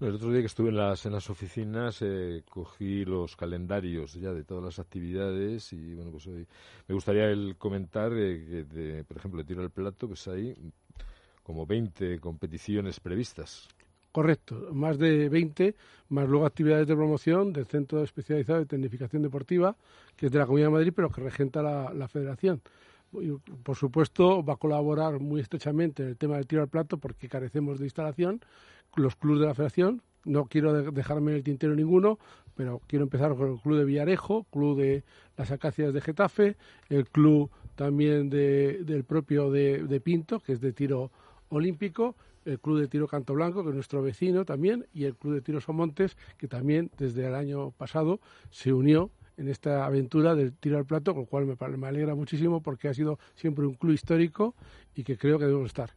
[0.02, 4.34] El otro día que estuve en las, en las oficinas eh, cogí los calendarios ya
[4.34, 6.48] de todas las actividades y bueno pues hoy
[6.88, 10.56] me gustaría el comentar eh, que de, por ejemplo de tiro al plato pues hay
[11.44, 13.68] como 20 competiciones previstas.
[14.12, 15.76] Correcto, más de 20,
[16.10, 19.76] más luego actividades de promoción del Centro Especializado de Tecnificación Deportiva,
[20.16, 22.60] que es de la Comunidad de Madrid, pero que regenta la, la federación.
[23.14, 23.32] Y,
[23.64, 27.28] por supuesto, va a colaborar muy estrechamente en el tema del tiro al plato porque
[27.30, 28.42] carecemos de instalación.
[28.96, 32.20] Los clubes de la federación, no quiero de- dejarme en el tintero ninguno,
[32.56, 35.04] pero quiero empezar con el club de Villarejo, club de
[35.38, 36.58] las Acacias de Getafe,
[36.90, 41.12] el club también de- del propio de, Pinto, que es de tiro
[41.50, 45.36] olímpico, el club de tiro Canto Blanco, que es nuestro vecino también, y el club
[45.36, 50.54] de tiro Somontes, que también desde el año pasado se unió en esta aventura del
[50.54, 53.76] tiro al plato, con lo cual me, me alegra muchísimo porque ha sido siempre un
[53.76, 54.54] club histórico
[54.96, 55.92] y que creo que debemos estar.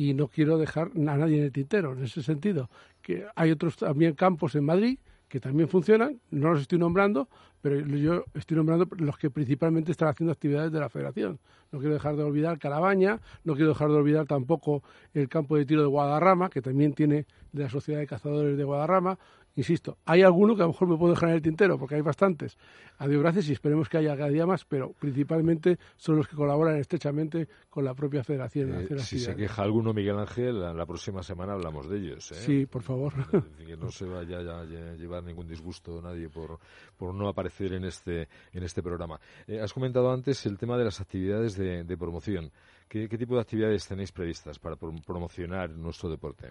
[0.00, 2.70] Y no quiero dejar a nadie en el tintero en ese sentido,
[3.02, 7.28] que hay otros también campos en Madrid que también funcionan, no los estoy nombrando,
[7.60, 11.38] pero yo estoy nombrando los que principalmente están haciendo actividades de la federación.
[11.70, 14.82] No quiero dejar de olvidar Carabaña, no quiero dejar de olvidar tampoco
[15.12, 18.64] el campo de tiro de Guadarrama, que también tiene de la Sociedad de Cazadores de
[18.64, 19.18] Guadarrama.
[19.60, 22.00] Insisto, hay alguno que a lo mejor me puedo dejar en el tintero, porque hay
[22.00, 22.56] bastantes.
[22.96, 26.34] A Dios gracias y esperemos que haya cada día más, pero principalmente son los que
[26.34, 28.70] colaboran estrechamente con la propia federación.
[28.74, 32.32] Eh, si se queja alguno, Miguel Ángel, la, la próxima semana hablamos de ellos.
[32.32, 32.36] ¿eh?
[32.36, 33.12] Sí, por favor.
[33.58, 36.58] Que no se vaya a lle- llevar ningún disgusto nadie por,
[36.96, 39.20] por no aparecer en este, en este programa.
[39.46, 42.50] Eh, has comentado antes el tema de las actividades de, de promoción.
[42.88, 46.48] ¿Qué, qué tipo de actividades tenéis previstas para prom- promocionar nuestro deporte?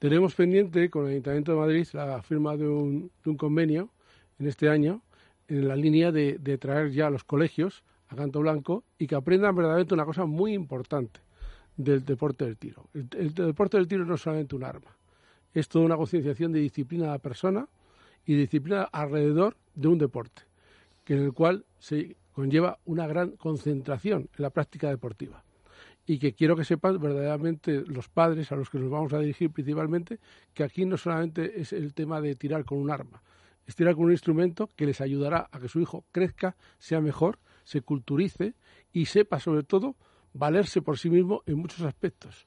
[0.00, 3.90] Tenemos pendiente con el Ayuntamiento de Madrid la firma de un, convenio
[4.38, 5.02] en este año
[5.46, 9.54] en la línea de, traer ya a los colegios a Canto Blanco y que aprendan
[9.54, 11.20] verdaderamente una cosa muy importante
[11.76, 12.88] del deporte del tiro.
[12.94, 14.96] El, el deporte del tiro no es solamente un arma,
[15.52, 17.68] es toda una concienciación de disciplina de la persona
[18.24, 20.44] y disciplina alrededor de un deporte,
[21.04, 25.44] que en el cual se conlleva una gran concentración en la práctica deportiva
[26.10, 29.52] y que quiero que sepan verdaderamente los padres a los que nos vamos a dirigir
[29.52, 30.18] principalmente
[30.52, 33.22] que aquí no solamente es el tema de tirar con un arma,
[33.64, 37.38] es tirar con un instrumento que les ayudará a que su hijo crezca, sea mejor,
[37.62, 38.54] se culturice
[38.92, 39.94] y sepa sobre todo
[40.32, 42.44] valerse por sí mismo en muchos aspectos.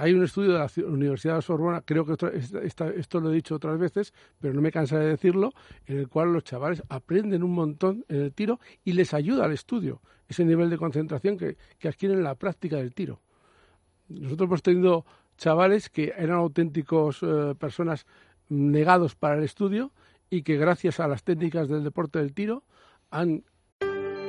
[0.00, 3.78] Hay un estudio de la Universidad de Sorbona, creo que esto lo he dicho otras
[3.80, 5.52] veces, pero no me cansaré de decirlo,
[5.86, 9.52] en el cual los chavales aprenden un montón en el tiro y les ayuda al
[9.52, 13.20] estudio, ese nivel de concentración que, que adquieren en la práctica del tiro.
[14.08, 15.04] Nosotros hemos tenido
[15.36, 18.06] chavales que eran auténticos eh, personas
[18.48, 19.92] negados para el estudio
[20.30, 22.62] y que gracias a las técnicas del deporte del tiro
[23.10, 23.42] han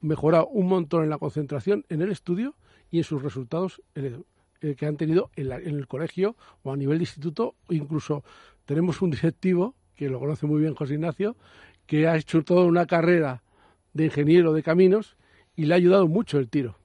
[0.00, 2.54] Mejorado un montón en la concentración en el estudio
[2.90, 4.18] y en sus resultados eh,
[4.76, 7.54] que han tenido en, la- en el colegio o a nivel de instituto.
[7.68, 8.24] Incluso
[8.66, 11.36] tenemos un directivo, que lo conoce muy bien José Ignacio,
[11.86, 13.42] que ha hecho toda una carrera
[13.92, 15.16] de ingeniero de caminos
[15.56, 16.76] y le ha ayudado mucho el tiro.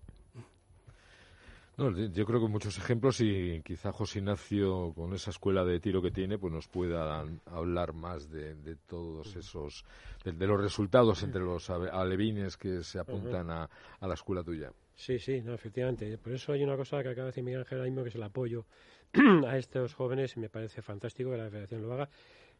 [1.78, 6.02] No, yo creo que muchos ejemplos y quizá José Ignacio, con esa escuela de tiro
[6.02, 9.84] que tiene, pues nos pueda hablar más de, de todos esos,
[10.24, 14.72] de, de los resultados entre los alevines que se apuntan a, a la escuela tuya.
[14.96, 16.18] Sí, sí, no, efectivamente.
[16.18, 18.16] Por eso hay una cosa que acaba de decir Miguel Ángel ahora mismo, que es
[18.16, 18.66] el apoyo
[19.46, 22.10] a estos jóvenes y me parece fantástico que la Federación lo haga.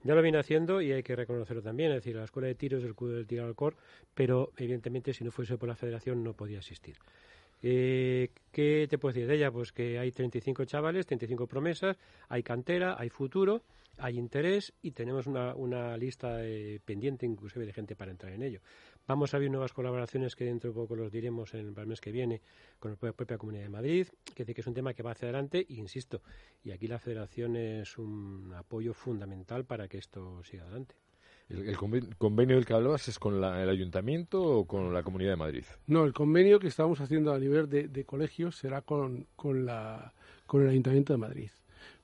[0.04, 1.92] Ya lo viene haciendo y hay que reconocerlo también.
[1.92, 3.78] Es decir, la escuela de tiro es el club del tiro al cor,
[4.14, 6.98] pero evidentemente si no fuese por la Federación no podía existir.
[7.68, 9.52] Eh, ¿Qué te puedo decir de ella?
[9.52, 11.98] Pues que hay 35 chavales, 35 promesas,
[12.30, 13.64] hay cantera, hay futuro,
[13.98, 18.60] hay interés y tenemos una, lista eh, pendiente inclusive de gente para entrar en ello.
[19.08, 22.12] Vamos a abrir nuevas colaboraciones que dentro de poco los diremos en el mes que
[22.12, 22.40] viene
[22.78, 25.26] con la propia Comunidad de Madrid, que, dice que es un tema que va hacia
[25.26, 26.22] adelante insisto,
[26.64, 30.94] y aquí la Federación es un apoyo fundamental para que esto siga adelante.
[31.50, 35.04] ¿El, el conven- convenio del que hablabas es con la- el ayuntamiento o con la
[35.04, 35.64] Comunidad de Madrid?
[35.88, 40.14] No, el convenio que estamos haciendo a nivel de, colegios será con, con, la,
[40.48, 41.50] con el Ayuntamiento de Madrid.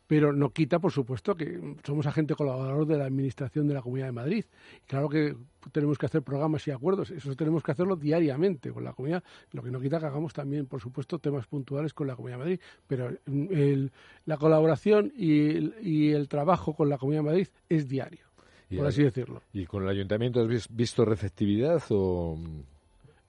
[0.06, 4.08] Pero no quita, por supuesto, que somos agente colaborador de la Administración de la Comunidad
[4.08, 4.46] de Madrid.
[4.86, 5.38] Claro que
[5.72, 9.24] tenemos que hacer programas y acuerdos, eso tenemos que hacerlo diariamente con la comunidad,
[9.54, 12.44] lo que no quita que hagamos también, por supuesto, temas puntuales con la Comunidad de
[12.44, 12.60] Madrid.
[12.88, 13.92] Pero el-
[14.26, 18.26] la colaboración y el, y el trabajo con la Comunidad de Madrid es diario,
[18.72, 19.42] Y por así decirlo.
[19.54, 22.38] ¿Y con el ayuntamiento has vis- visto receptividad o...?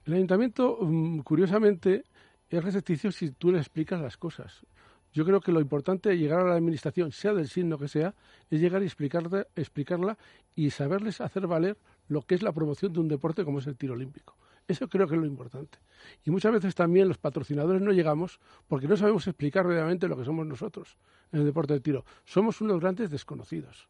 [0.05, 2.03] El ayuntamiento, mm, curiosamente,
[2.49, 4.65] es recepticio si tú le explicas las cosas.
[5.13, 8.15] Yo creo que lo importante de llegar a la administración, sea del signo que sea,
[8.49, 10.17] es llegar y explicarla, explicarla
[10.55, 11.77] y saberles hacer valer
[12.09, 14.35] lo que es la promoción de un deporte como es el tiro olímpico.
[14.67, 15.77] Eso creo que es lo importante.
[16.25, 20.23] Y muchas veces también los patrocinadores no llegamos porque no sabemos explicar realmente lo que
[20.25, 20.97] somos nosotros
[21.31, 22.05] en el deporte del tiro.
[22.25, 23.87] Somos unos grandes desconocidos.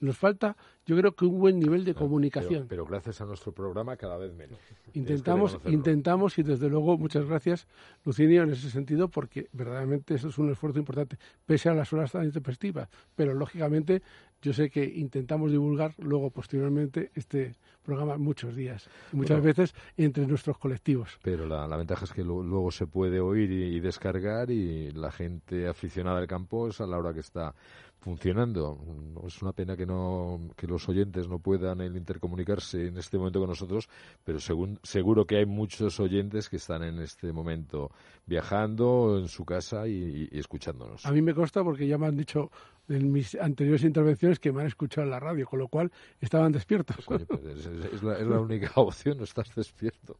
[0.00, 2.66] Nos falta, yo creo que un buen nivel de comunicación.
[2.68, 4.58] Pero, gracias a nuestro programa cada vez menos.
[4.94, 7.66] Intentamos, intentamos y desde luego muchas gracias,
[8.04, 12.12] Lucinio, en ese sentido, porque verdaderamente eso es un esfuerzo importante, pese a las horas
[12.12, 12.88] tan intempestivas.
[13.14, 14.02] Pero lógicamente
[14.40, 20.58] yo sé que intentamos divulgar luego posteriormente este programa muchos días, muchas veces entre nuestros
[20.58, 21.18] colectivos.
[21.22, 26.18] Pero la, ventaja es que luego se puede oír y, descargar y la gente aficionada
[26.18, 27.54] al campo es a la hora que está
[28.00, 28.78] funcionando.
[29.26, 33.48] Es una pena que no que los oyentes no puedan intercomunicarse en este momento con
[33.48, 33.88] nosotros,
[34.24, 37.90] pero según, seguro que hay muchos oyentes que están en este momento
[38.26, 41.04] viajando en su casa y, escuchándonos.
[41.04, 42.50] A mí me consta porque ya me han dicho
[42.90, 46.52] en mis anteriores intervenciones que me han escuchado en la radio, con lo cual estaban
[46.52, 47.04] despiertos.
[47.06, 50.18] Pues es, la, es la única opción, no estás despierto.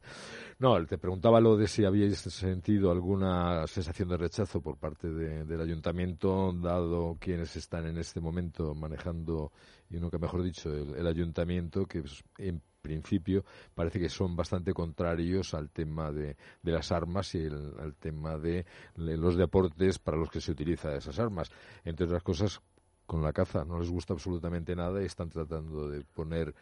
[0.60, 5.60] No, te preguntaba lo de si habíais sentido alguna sensación de rechazo por parte del
[5.60, 9.52] ayuntamiento, dado quienes están en este momento manejando,
[9.88, 15.52] y nunca mejor dicho, el, ayuntamiento, que pues, en principio parece que son bastante contrarios
[15.52, 18.64] al tema de, las armas y el, al tema de
[18.96, 21.50] los deportes para los que se utilizan esas armas.
[21.84, 22.60] Entre otras cosas,
[23.06, 26.54] con la caza no les gusta absolutamente nada y están tratando de poner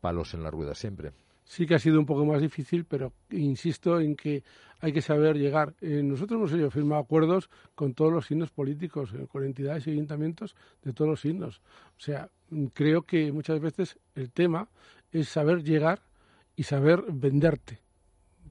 [0.00, 1.12] palos en la rueda siempre
[1.44, 4.42] sí que ha sido un poco más difícil, pero insisto en que
[4.80, 5.74] hay que saber llegar.
[5.80, 9.90] Eh, nosotros hemos hecho, firmado acuerdos con todos los signos políticos, eh, con entidades y
[9.90, 11.60] ayuntamientos de todos los signos.
[11.96, 12.30] O sea,
[12.72, 14.68] creo que muchas veces el tema
[15.14, 16.02] es saber llegar
[16.56, 17.78] y saber venderte.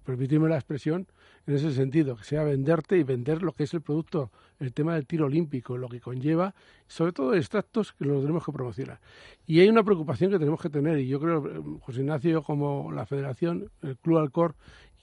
[0.05, 1.07] Permitidme la expresión,
[1.45, 4.95] en ese sentido, que sea venderte y vender lo que es el producto, el tema
[4.95, 6.55] del tiro olímpico, lo que conlleva,
[6.88, 8.99] sobre todo extractos que los tenemos que promocionar.
[9.45, 12.91] Y hay una preocupación que tenemos que tener, y yo creo, eh, José Ignacio, como
[12.91, 14.55] la Federación, el Club Alcor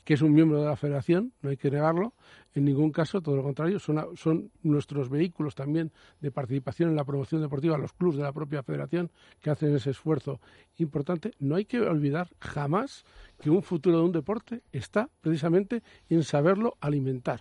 [0.04, 2.14] que es un miembro de la federación, no hay que negarlo,
[2.54, 7.04] en ningún caso, todo lo contrario, son, son nuestros vehículos también de participación en la
[7.04, 10.40] promoción deportiva, los clubes de la propia federación que hacen ese esfuerzo
[10.78, 11.32] importante.
[11.38, 13.04] No hay que olvidar jamás
[13.40, 17.40] que un futuro de un deporte está precisamente en saberlo alimentar.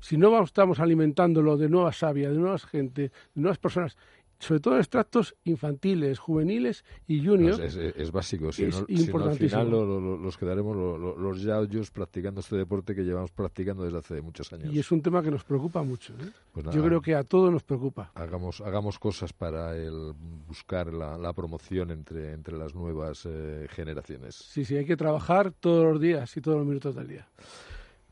[0.00, 3.96] Si no estamos alimentándolo de nueva savia, de nuevas gente, de nuevas personas,
[4.38, 7.58] sobre todo extractos infantiles, juveniles y juniors.
[7.58, 8.78] es, básico, si, no,
[9.24, 10.76] al final los quedaremos
[11.18, 14.72] los yauyos practicando este deporte que llevamos practicando desde hace muchos años.
[14.72, 16.12] Y es un tema que nos preocupa mucho.
[16.14, 16.30] ¿eh?
[16.52, 18.12] Pues Yo creo que a todos nos preocupa.
[18.14, 20.14] Hagamos, hagamos cosas para el
[20.46, 24.34] buscar la, promoción entre, entre las nuevas eh, generaciones.
[24.34, 27.28] Sí, sí, hay que trabajar todos los días y todos los minutos del día.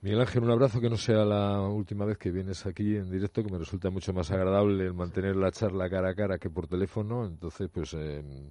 [0.03, 3.43] Miguel Ángel, un abrazo que no sea la última vez que vienes aquí en directo,
[3.43, 6.67] que me resulta mucho más agradable el mantener la charla cara a cara que por
[6.69, 7.27] teléfono.
[7.27, 8.51] Entonces, pues em,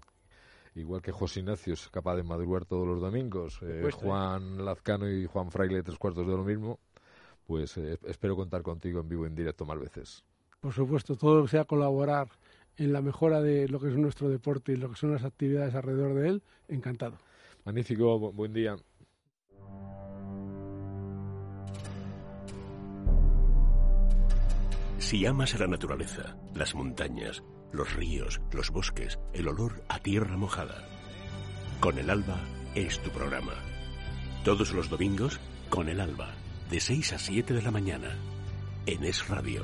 [0.76, 5.26] igual que José Ignacio es capaz de madrugar todos los domingos, eh, Juan Lazcano y
[5.26, 6.80] Juan Fraile tres cuartos de lo mismo,
[7.46, 10.24] pues eh, espero contar contigo en vivo en directo más veces.
[10.60, 12.28] Por supuesto, todo lo que sea colaborar
[12.78, 15.76] en la mejora de lo que es nuestro deporte y lo que son las actividades
[15.76, 17.18] alrededor de él, encantado.
[17.64, 18.76] Magnífico, buen día.
[24.98, 30.38] Si amas a la naturaleza, las montañas, los ríos, los bosques, el olor a tierra
[30.38, 30.88] mojada,
[31.80, 32.40] Con el Alba
[32.74, 33.54] es tu programa.
[34.44, 35.40] Todos los domingos,
[35.70, 36.34] Con el Alba,
[36.70, 38.16] de 6 a 7 de la mañana,
[38.86, 39.64] en Es Radio.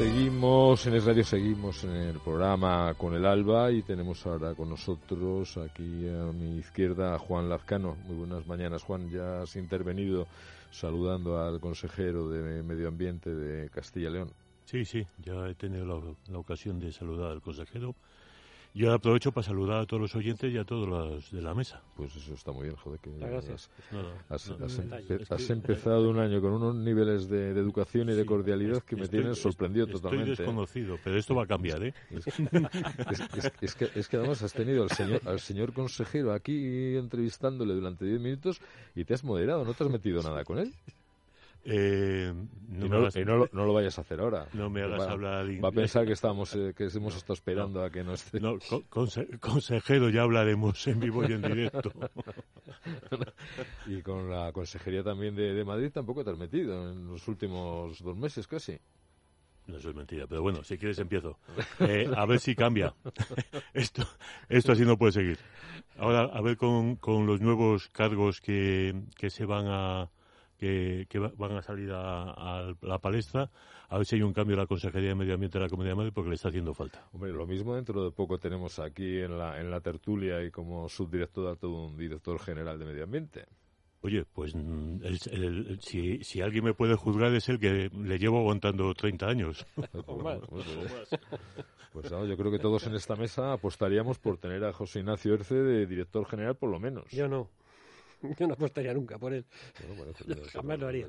[0.00, 4.70] Seguimos en el radio, seguimos en el programa con el Alba y tenemos ahora con
[4.70, 7.98] nosotros aquí a mi izquierda a Juan Lazcano.
[8.06, 9.10] Muy buenas mañanas, Juan.
[9.10, 10.26] Ya has intervenido
[10.70, 14.32] saludando al consejero de Medio Ambiente de Castilla y León.
[14.64, 17.94] Sí, sí, ya he tenido la ocasión de saludar al consejero
[18.72, 21.82] yo aprovecho para saludar a todos los oyentes y a todos los de la mesa.
[21.96, 23.00] Pues eso está muy bien, joder.
[23.00, 23.70] Que Gracias.
[24.28, 29.34] Has, empezado un año con unos niveles de, educación y de cordialidad que me tienen
[29.34, 30.32] sorprendido totalmente.
[30.32, 30.46] Estoy ¿eh?
[30.46, 31.94] desconocido, pero esto va a cambiar, ¿eh?
[33.60, 38.04] Es, que, es que además has tenido al señor, al señor consejero aquí entrevistándole durante
[38.04, 38.60] 10 minutos
[38.94, 40.72] y te has moderado, no te has metido nada con él.
[41.64, 42.32] Eh,
[42.68, 44.46] no, no, lo, vayas a hacer ahora.
[44.54, 47.90] No me hagas hablar Va a pensar que estamos eh, que hemos estado esperando a
[47.90, 48.40] que no esté.
[48.40, 48.58] No,
[48.88, 51.92] consejero, ya hablaremos en vivo y en directo.
[53.86, 58.16] y con la consejería también de, Madrid tampoco te has metido en los últimos dos
[58.16, 58.78] meses casi.
[59.66, 61.38] No, eso es mentira, pero bueno, si quieres empiezo.
[61.80, 62.94] Eh, a ver si cambia.
[63.74, 64.04] esto,
[64.48, 65.38] esto así no puede seguir.
[65.98, 70.10] Ahora, a ver con, con los nuevos cargos que, que se van a
[70.60, 72.30] que, que va- van a salir a,
[72.68, 73.50] a la palestra,
[73.88, 75.92] a ver si hay un cambio en la Consejería de Medio Ambiente de la Comunidad
[75.92, 77.08] de Madrid porque le está haciendo falta.
[77.12, 80.88] Hombre, lo mismo dentro de poco tenemos aquí en la, en la tertulia y como
[80.88, 83.46] subdirector de todo un director general de Medio Ambiente.
[84.02, 87.90] Oye, pues mm, el- el- el- si, si alguien me puede juzgar es el que
[87.92, 89.66] le llevo aguantando 30 años.
[90.06, 91.10] Pues,
[91.92, 95.34] pues, no, yo creo que todos en esta mesa apostaríamos por tener a José Ignacio
[95.34, 97.10] Erce de director general por lo menos.
[97.10, 97.48] Yo no.
[98.38, 99.44] Yo no apostaría nunca por él.
[99.80, 101.06] Bueno, bueno, pero- Jamás lo haría.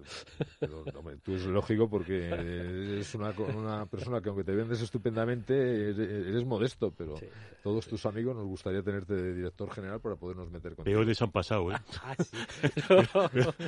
[0.59, 5.53] Pero, hombre, tú es lógico porque eres una, una persona que aunque te vendes estupendamente,
[5.89, 7.15] eres, eres modesto, pero
[7.63, 11.31] todos tus amigos nos gustaría tenerte de director general para podernos meter con Peores han
[11.31, 11.75] pasado, ¿eh?
[12.03, 12.37] Ah, sí.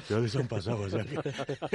[0.07, 1.15] Peores han pasado, o sea que-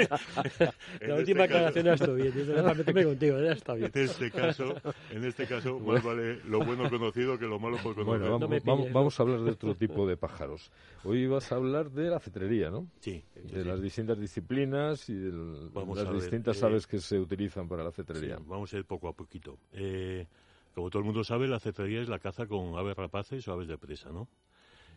[0.09, 2.33] La este última caso- aclaración ya está bien.
[2.33, 3.91] Yo meterme contigo, ya está bien.
[3.95, 4.75] En este caso,
[5.11, 8.21] en este caso más vale lo bueno conocido que lo malo por conocer.
[8.29, 10.71] Bueno, vamos, vamos- vamos a hablar de otro tipo de pájaros.
[11.05, 12.89] Hoy vas a hablar de la cetrería, ¿no?
[13.01, 13.23] Sí.
[13.35, 15.31] De las distintas disciplinas y de
[15.73, 18.37] Vamos las ver, distintas eh, aves que se utilizan para la cetrería.
[18.39, 19.59] Sí, vamos a ir poco a poquito.
[19.73, 20.27] Eh,
[20.75, 23.69] como todo el mundo sabe, la cetrería es la caza con aves rapaces o aves
[23.69, 24.29] de presa, ¿no?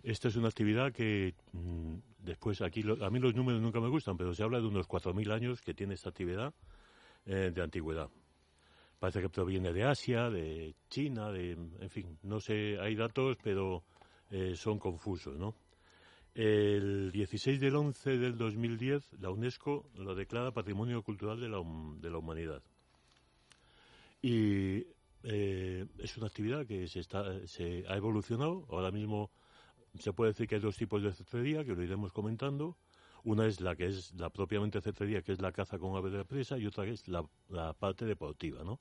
[0.03, 3.87] Esta es una actividad que mm, después aquí, lo- a mí los números nunca me
[3.89, 6.53] gustan, pero se habla de unos 4.000 años que tiene esta actividad
[7.25, 8.09] eh, de antigüedad.
[8.99, 13.83] Parece que proviene de Asia, de China, de, en fin, no sé, hay datos, pero
[14.29, 15.55] eh, son confusos, ¿no?
[16.33, 21.61] El 16 del 11 del 2010, la UNESCO lo declara Patrimonio Cultural de la,
[21.99, 22.61] de la Humanidad.
[24.21, 24.87] Y
[25.23, 28.65] eh, es una actividad que se, está, se ha evolucionado.
[28.69, 29.29] Ahora mismo
[29.99, 32.77] se puede decir que hay dos tipos de cetrería, que lo iremos comentando.
[33.23, 36.23] Una es la que es la propiamente cetrería, que es la caza con aves de
[36.23, 38.79] presa, y otra que es la, la parte deportiva, ¿no?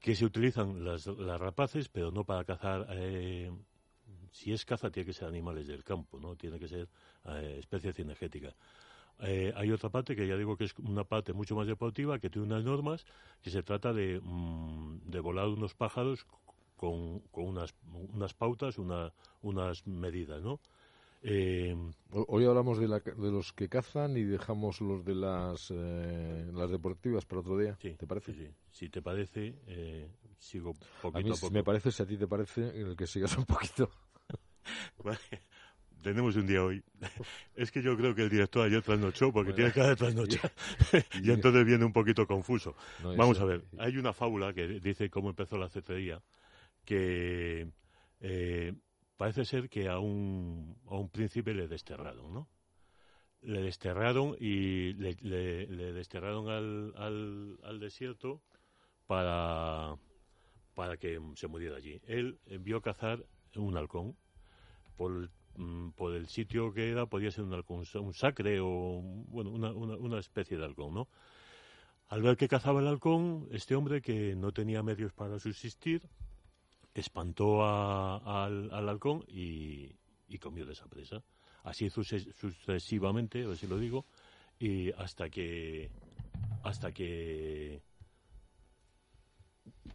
[0.00, 2.86] Que se utilizan las, las rapaces, pero no para cazar.
[2.90, 3.50] eh,
[4.32, 6.36] si es caza, tiene que ser animales del campo, ¿no?
[6.36, 6.88] Tiene que ser
[7.26, 8.54] eh, especie cinegética.
[9.20, 12.30] Eh, hay otra parte que ya digo que es una parte mucho más deportiva, que
[12.30, 13.06] tiene unas normas,
[13.42, 16.26] que se trata de, mm, de volar unos pájaros
[16.76, 17.74] con, con unas,
[18.14, 20.60] unas pautas, una, unas medidas, ¿no?
[21.22, 21.76] Eh,
[22.10, 26.50] Ho- Hoy hablamos de, la de los que cazan y dejamos los de las, eh,
[26.52, 27.78] las deportivas para otro día.
[27.96, 28.34] ¿Te parece?
[28.34, 30.08] sí, si te parece, eh,
[30.38, 31.52] sigo A poquito mí a poco.
[31.52, 33.90] me parece, si a ti te parece, el que sigas un poquito.
[35.04, 35.18] Vale.
[36.02, 36.82] Tenemos un día hoy.
[37.56, 40.52] Es que yo creo que el director ayer trasnochó porque tiene cara de trasnochar.
[41.22, 42.76] y entonces viene un poquito confuso.
[43.02, 43.64] No, Vamos eso- a ver.
[43.78, 46.22] Hay una fábula que dice cómo empezó la cetrería
[46.84, 47.68] que
[48.20, 48.72] eh,
[49.16, 52.48] parece ser que a un, a un príncipe le desterraron, ¿no?
[53.42, 58.40] Le desterraron y le, le- le desterraron al, al, al desierto
[59.06, 59.96] para,
[60.78, 62.00] para que se muriera allí.
[62.06, 63.26] Él envió cazar
[63.56, 64.14] un halcón
[64.96, 69.00] por, el- mm, por el sitio que era, podía ser un halcón, un sacre o
[69.26, 71.08] bueno, una, una, una especie de halcón, ¿no?
[72.06, 76.00] Al ver que cazaba el halcón, este hombre que no tenía medios para subsistir,
[76.94, 79.96] espantó a- al, al halcón y,
[80.28, 81.24] y comió de esa presa.
[81.64, 84.06] Así suce- sucesivamente, a ver si lo digo,
[84.60, 85.90] y hasta que
[86.62, 87.80] hasta que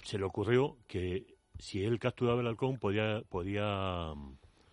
[0.01, 4.13] se le ocurrió que si él capturaba el halcón podía podía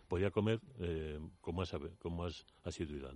[0.08, 1.18] podía comer eh,
[1.52, 3.12] más con más asiduidad.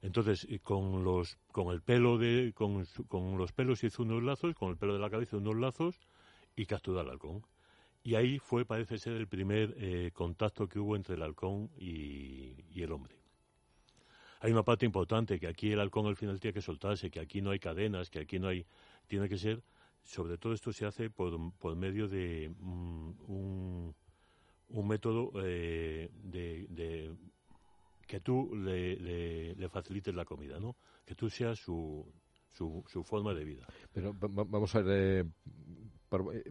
[0.00, 4.54] Entonces, y con los con el pelo de con, con los pelos hizo unos lazos,
[4.54, 6.00] con el pelo de la cabeza unos lazos
[6.56, 7.44] y capturó al halcón.
[8.04, 12.56] Y ahí fue, parece ser, el primer eh, contacto que hubo entre el halcón y,
[12.74, 13.14] y el hombre.
[14.40, 17.40] Hay una parte importante, que aquí el halcón al final tiene que soltarse, que aquí
[17.40, 18.66] no hay cadenas, que aquí no hay...
[19.06, 19.62] Tiene que ser...
[20.04, 23.94] Sobre todo esto se hace por, por medio de mm, un,
[24.68, 26.66] un método eh, de,
[28.06, 30.76] que tú le, le- facilites la comida, ¿no?
[31.06, 32.04] Que tú seas su,
[32.50, 33.66] su, su forma de vida.
[33.92, 35.26] Pero va- va- vamos a ver,
[36.34, 36.44] eh,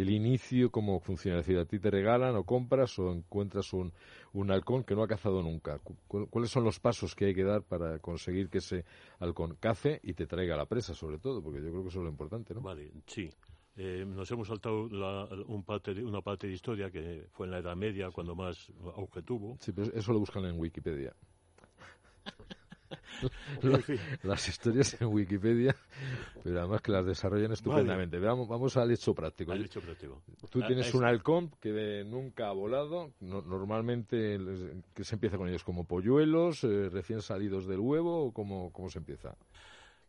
[0.00, 1.40] el inicio, cómo funciona.
[1.40, 3.92] Es decir, a ti te regalan o compras o encuentras un,
[4.32, 5.78] un halcón que no ha cazado nunca.
[5.78, 8.84] Cu- cu- ¿Cuáles son los pasos que hay que dar para conseguir que ese
[9.20, 11.42] halcón cace y te traiga la presa, sobre todo?
[11.42, 12.60] Porque yo creo que eso es lo importante, ¿no?
[12.60, 13.30] Vale, sí.
[13.78, 17.52] Eh, nos hemos saltado la- un parte de- una parte de historia que fue en
[17.52, 19.56] la Edad Media cuando más auge tuvo.
[19.60, 21.14] Sí, pero eso lo buscan en Wikipedia.
[24.22, 25.74] Las historias en Wikipedia,
[26.42, 28.18] pero además que las desarrollan estupendamente.
[28.18, 29.52] Vamos, vamos al hecho práctico.
[29.52, 30.22] Al hecho práctico.
[30.50, 33.12] Tú Ah, tienes es- un halcón que nunca ha volado.
[33.20, 34.38] No- normalmente
[34.94, 38.90] que se empieza con ellos como polluelos, eh, recién salidos del huevo, o cómo, cómo
[38.90, 39.34] se empieza.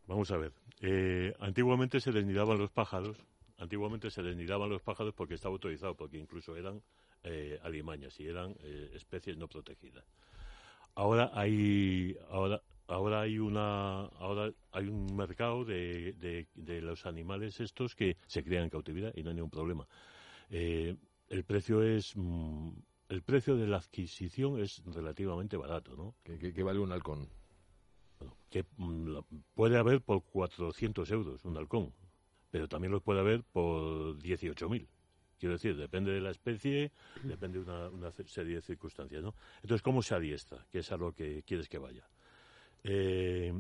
[0.08, 0.52] Vamos a ver.
[0.82, 3.18] Eh, antiguamente se desnidaban los pájaros.
[3.58, 6.82] Antiguamente se desnidaban los pájaros porque estaba autorizado, porque incluso eran
[7.24, 10.06] eh, alimañas y eran eh, especies no protegidas.
[10.96, 16.14] Ahora hay, ahora, ahora hay una, ahora hay un mercado de,
[16.56, 19.88] de, los animales estos que se crían en cautividad y no hay ningún problema.
[20.50, 20.96] Eh,
[21.30, 22.70] el precio es mm,
[23.10, 26.16] el precio de la adquisición es relativamente barato, ¿no?
[26.24, 27.30] ¿Qué, vale un halcón?
[28.50, 29.20] que mm,
[29.54, 31.94] puede haber por 400 euros un halcón,
[32.50, 34.88] pero también los puede haber por 18.000.
[35.38, 36.92] Quiero decir, depende de la especie,
[37.24, 39.36] depende de una, serie de circunstancias, ¿no?
[39.62, 40.66] Entonces, ¿cómo se adiestra?
[40.72, 42.10] Que es a lo que quieres que vaya.
[42.90, 43.54] Eh,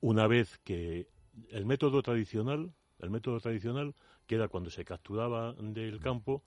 [0.00, 1.08] una vez que
[1.50, 3.94] el método tradicional, el método tradicional,
[4.26, 6.44] que era cuando se capturaba del campo,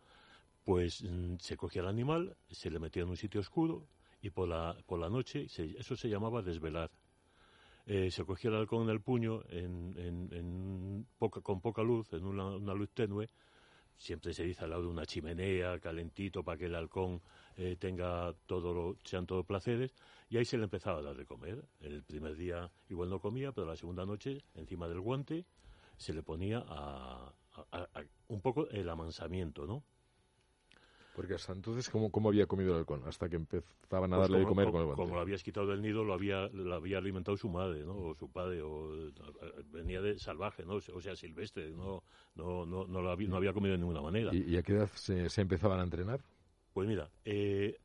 [0.63, 3.85] pues mm, se cogía el animal, se le metía en un sitio oscuro
[4.21, 6.89] y por la, por la noche, eso se llamaba desvelar.
[7.85, 12.73] Eh, se cogía el halcón en el puño en, poca, con poca luz, en una
[12.73, 13.29] luz tenue,
[13.97, 17.21] siempre se dice al lado de una chimenea, calentito, para que el halcón
[17.57, 19.93] eh, tenga todo lo, sean todos placeres,
[20.29, 21.63] y ahí se le empezaba a dar de comer.
[21.79, 25.45] El primer día igual no comía, pero la segunda noche, encima del guante,
[25.97, 27.33] se le ponía a,
[28.27, 29.83] un poco el amansamiento, ¿no?
[31.15, 33.03] Porque hasta entonces, ¿cómo, ¿cómo, había comido el halcón?
[33.05, 35.03] Hasta que empezaban a pues darle de comer con el guante.
[35.03, 37.95] Como lo habías quitado del nido, lo había, lo había alimentado su madre, ¿no?
[37.95, 39.11] O su padre, o
[39.71, 40.75] venía de salvaje, ¿no?
[40.75, 42.03] O sea, silvestre, no,
[42.35, 44.33] no, no, no, lo había, no había comido de ninguna manera.
[44.33, 46.19] ¿Y, a qué edad se, se, empezaban a entrenar?
[46.73, 47.77] Pues mira, eh,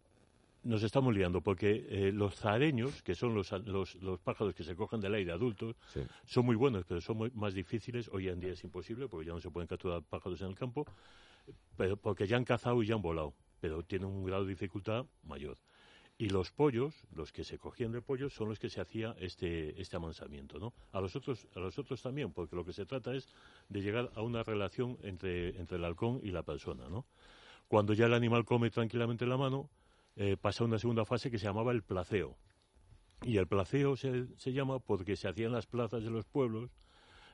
[0.64, 4.74] nos estamos liando porque eh, los zareños, que son los, los, los, pájaros que se
[4.74, 5.76] cogen del aire adultos,
[6.24, 8.08] son muy buenos, pero son muy, más difíciles.
[8.08, 10.86] Hoy en día es imposible porque ya no se pueden capturar pájaros en el campo
[11.76, 15.06] pero porque ya han cazado y ya han volado, pero tienen un grado de dificultad
[15.22, 15.58] mayor.
[16.20, 19.80] Y los pollos, los que se cogían de pollos, son los que se hacía este,
[19.80, 20.74] este amansamiento, ¿no?
[20.90, 23.28] A los, otros, a los otros también, porque lo que se trata es
[23.68, 27.06] de llegar a una relación entre, entre el halcón y la persona, ¿no?
[27.68, 29.70] Cuando ya el animal come tranquilamente la mano,
[30.16, 32.36] eh, pasa una segunda fase que se llamaba el placeo.
[33.22, 36.70] Y el placeo se, se llama porque se hacía en las plazas de los pueblos,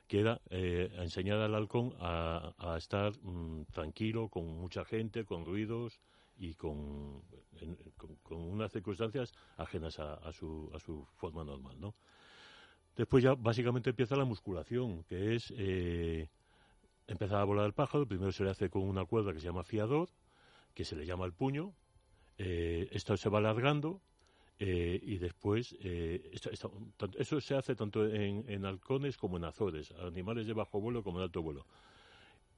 [0.07, 5.99] que era eh, enseñar al halcón a, estar mm, tranquilo con mucha gente, con ruidos
[6.37, 7.21] y con,
[8.23, 11.95] con, unas circunstancias ajenas a, su, a su forma normal, ¿no?
[12.95, 16.29] Después ya básicamente empieza la musculación, que es eh,
[17.07, 18.07] empezar a volar el pájaro.
[18.07, 20.09] Primero se le hace con una cuerda que se llama fiador,
[20.73, 21.73] que se le llama el puño.
[22.37, 24.01] Eh, esto se va alargando
[24.57, 26.31] eh, y después, eh,
[27.17, 31.25] eso se hace tanto en, halcones como en azores, animales de bajo vuelo como de
[31.25, 31.65] alto vuelo.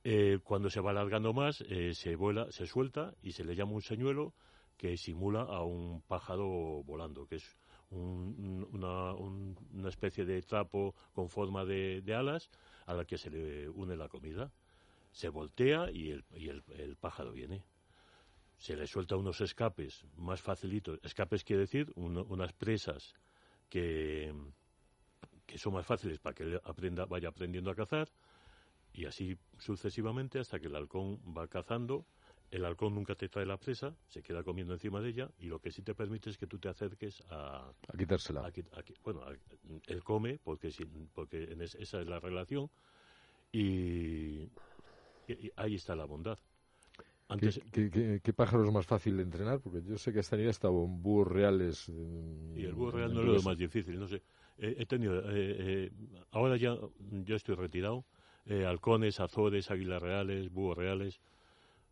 [0.03, 3.81] Eh, cuando se va alargando más, se, vuela, se suelta y se le llama un
[3.81, 4.33] señuelo
[4.77, 7.57] que simula a un pájaro volando, que es
[7.89, 12.49] una, una, especie de trapo con forma de, alas
[12.85, 14.51] a la que se le une la comida.
[15.11, 17.63] Se voltea y el, y el pájaro viene
[18.57, 20.99] se le suelta unos escapes más facilitos.
[21.03, 23.13] Escapes quiere decir unas presas
[23.69, 24.33] que,
[25.45, 28.09] que son más fáciles para que él aprenda, vaya aprendiendo a cazar
[28.93, 32.05] y así sucesivamente hasta que el halcón va cazando.
[32.49, 35.59] El halcón nunca te trae la presa, se queda comiendo encima de ella y lo
[35.59, 37.73] que sí te permite es que tú te acerques a...
[37.87, 38.49] A quitársela.
[39.03, 39.21] bueno,
[39.85, 40.71] él come porque,
[41.13, 42.69] porque esa es la relación
[43.51, 44.49] y
[45.57, 46.39] ahí está la bondad.
[47.35, 49.59] ¿Qué, pájaro es más fácil de entrenar?
[49.59, 51.89] Porque yo sé que esta niña estado en búhos reales.
[52.55, 54.21] y el búho real no es lo más difícil, no sé.
[54.57, 55.91] he tenido, eh, eh,
[56.31, 58.05] ahora ya yo estoy retirado,
[58.45, 61.19] eh, halcones, azores, águilas reales, búhos reales.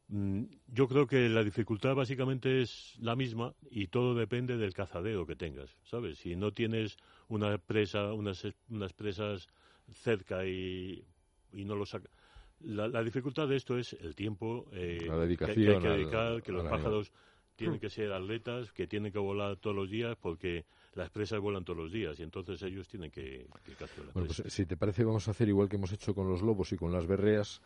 [0.08, 5.26] Mm, yo creo que la dificultad básicamente es la misma y todo depende del cazadero
[5.26, 6.20] que tengas, ¿sabes?
[6.20, 6.96] Si no tienes
[7.28, 9.48] una presa, unas, unas presas
[9.94, 11.04] cerca y,
[11.52, 12.15] y no lo sacas
[12.62, 16.52] la, dificultad de esto es el tiempo eh, la dedicación que, hay que dedicar, que
[16.52, 17.12] los pájaros
[17.56, 21.64] tienen que ser atletas, que tienen que volar todos los días porque las presas vuelan
[21.64, 23.48] todos los días y entonces ellos tienen que,
[23.78, 26.42] capturar Bueno, pues si te parece vamos a hacer igual que hemos hecho con los
[26.42, 27.62] lobos y con las berreas,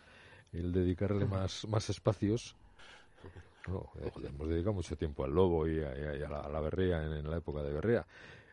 [0.52, 2.56] el dedicarle más, más espacios.
[3.68, 7.62] No, eh, hemos dedicado mucho tiempo al lobo y a, la, berrea en, la época
[7.62, 8.06] de berrea.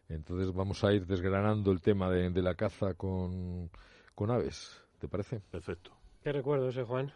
[0.09, 3.71] Entonces vamos a ir desgranando el tema de, de la caza con,
[4.15, 4.83] con aves.
[5.01, 5.41] ¿Te parece?
[5.51, 5.96] Perfecto.
[6.27, 7.13] ¿Qué recuerdos, eh, Juan?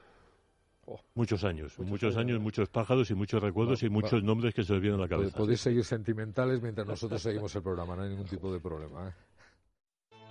[0.86, 4.72] Oh, muchos años, muchos, años, muchos pájaros y muchos recuerdos y muchos nombres que se
[4.72, 5.36] os vienen a la cabeza.
[5.36, 9.08] Podéis seguir sentimentales mientras nosotros seguimos el programa, no hay ningún tipo de problema.
[9.08, 9.12] ¿eh?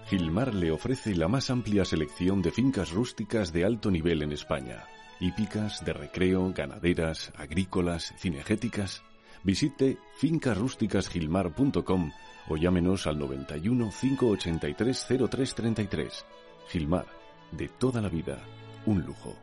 [0.05, 4.86] Gilmar le ofrece la más amplia selección de fincas rústicas de alto nivel en España.
[5.19, 9.03] Hípicas, de recreo, ganaderas, agrícolas, cinegéticas
[9.43, 12.11] Visite fincasrústicasgilmar.com
[12.47, 16.25] o llámenos al 91 583 0333.
[16.69, 17.07] Gilmar,
[17.51, 18.41] de toda la vida,
[18.86, 19.36] un lujo.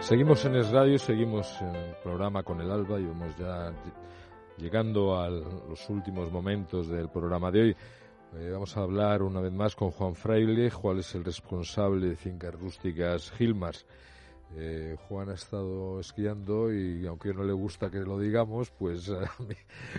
[0.00, 3.72] Seguimos en Es Radio, seguimos en el programa con el Alba y vamos ya
[4.58, 7.76] llegando a los últimos momentos del programa de hoy.
[8.36, 12.16] Eh, vamos a hablar una vez más con Juan Fraile, Juan es el responsable de
[12.16, 13.86] Fincas Rústicas Gilmars.
[14.56, 19.10] Eh, Juan ha estado esquiando y aunque no le gusta que lo digamos, pues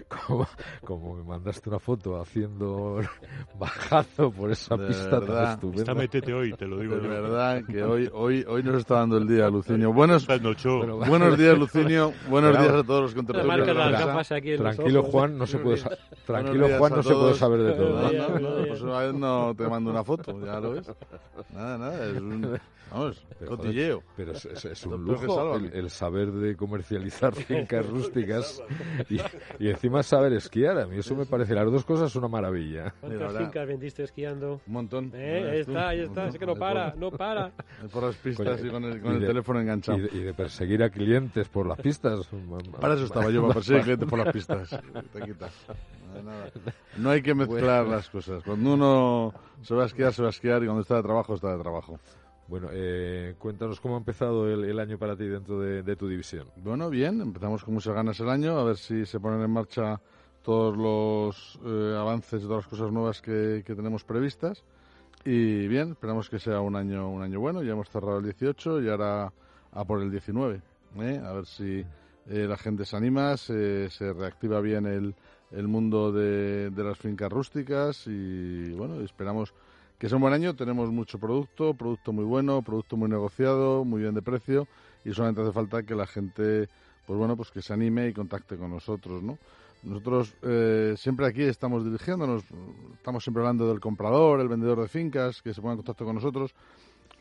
[0.82, 3.02] como, me mandaste una foto haciendo
[3.60, 5.82] bajado por esa pista tan estupenda.
[5.82, 9.18] Está metete hoy, te lo digo de verdad que hoy, hoy, hoy nos está dando
[9.18, 9.92] el día, Lucinio.
[9.92, 12.14] Buenos, buenos días, Lucinio.
[12.30, 13.66] Buenos días a todos los contertulios.
[14.58, 15.82] Tranquilo, Juan, no se puede,
[16.26, 18.12] tranquilo, Juan, no se puede saber de todo.
[18.12, 20.90] No, no, no, pues una vez no te mando una foto, ya lo ves.
[21.54, 22.58] Nada, nada, es un...
[22.92, 24.04] Vamos, cotilleo.
[24.16, 28.62] pero es, un lujo el, saber de comercializar fincas rústicas
[29.10, 30.80] y, encima saber esquiar.
[30.80, 32.94] A mí eso me parece, las dos cosas una maravilla.
[33.02, 34.62] ¿Cuántas fincas vendiste esquiando?
[34.68, 35.12] Un montón.
[35.14, 37.52] Eh, ahí está, ahí está, es que no para, no para.
[37.92, 39.98] Por las pistas y con el, con el teléfono enganchado.
[39.98, 42.28] Y de, perseguir a clientes por las pistas.
[42.80, 44.70] Para eso estaba yo, para perseguir clientes por las pistas.
[45.14, 45.52] Te quitas.
[46.98, 48.44] No hay que mezclar las cosas.
[48.44, 51.36] Cuando uno se va a esquiar, se va a esquiar y cuando está de trabajo,
[51.36, 52.00] está de trabajo.
[52.48, 56.48] Bueno, eh, cuéntanos cómo ha empezado el, año para ti dentro de, tu división.
[56.58, 60.00] Bueno, bien, empezamos con muchas ganas el año, a ver si se ponen en marcha
[60.44, 64.64] todos los eh, avances y todas las cosas nuevas que, tenemos previstas.
[65.24, 67.64] Y bien, esperamos que sea un año, un año bueno.
[67.64, 69.34] Ya hemos cerrado el 18 y ahora
[69.72, 70.62] a por el 19.
[71.00, 71.22] ¿eh?
[71.26, 71.84] A ver si
[72.28, 75.16] la gente se anima, se, reactiva bien el,
[75.50, 79.56] el mundo de las fincas rústicas y bueno, esperamos
[79.98, 84.02] que es un buen año, tenemos mucho producto, producto muy bueno, producto muy negociado, muy
[84.02, 84.68] bien de precio
[85.04, 86.68] y solamente hace falta que la gente,
[87.06, 89.38] pues bueno, pues que se anime y contacte con nosotros, ¿no?
[89.84, 92.44] Nosotros eh, siempre aquí estamos dirigiéndonos,
[92.94, 96.16] estamos siempre hablando del comprador, el vendedor de fincas, que se ponga en contacto con
[96.16, 96.56] nosotros,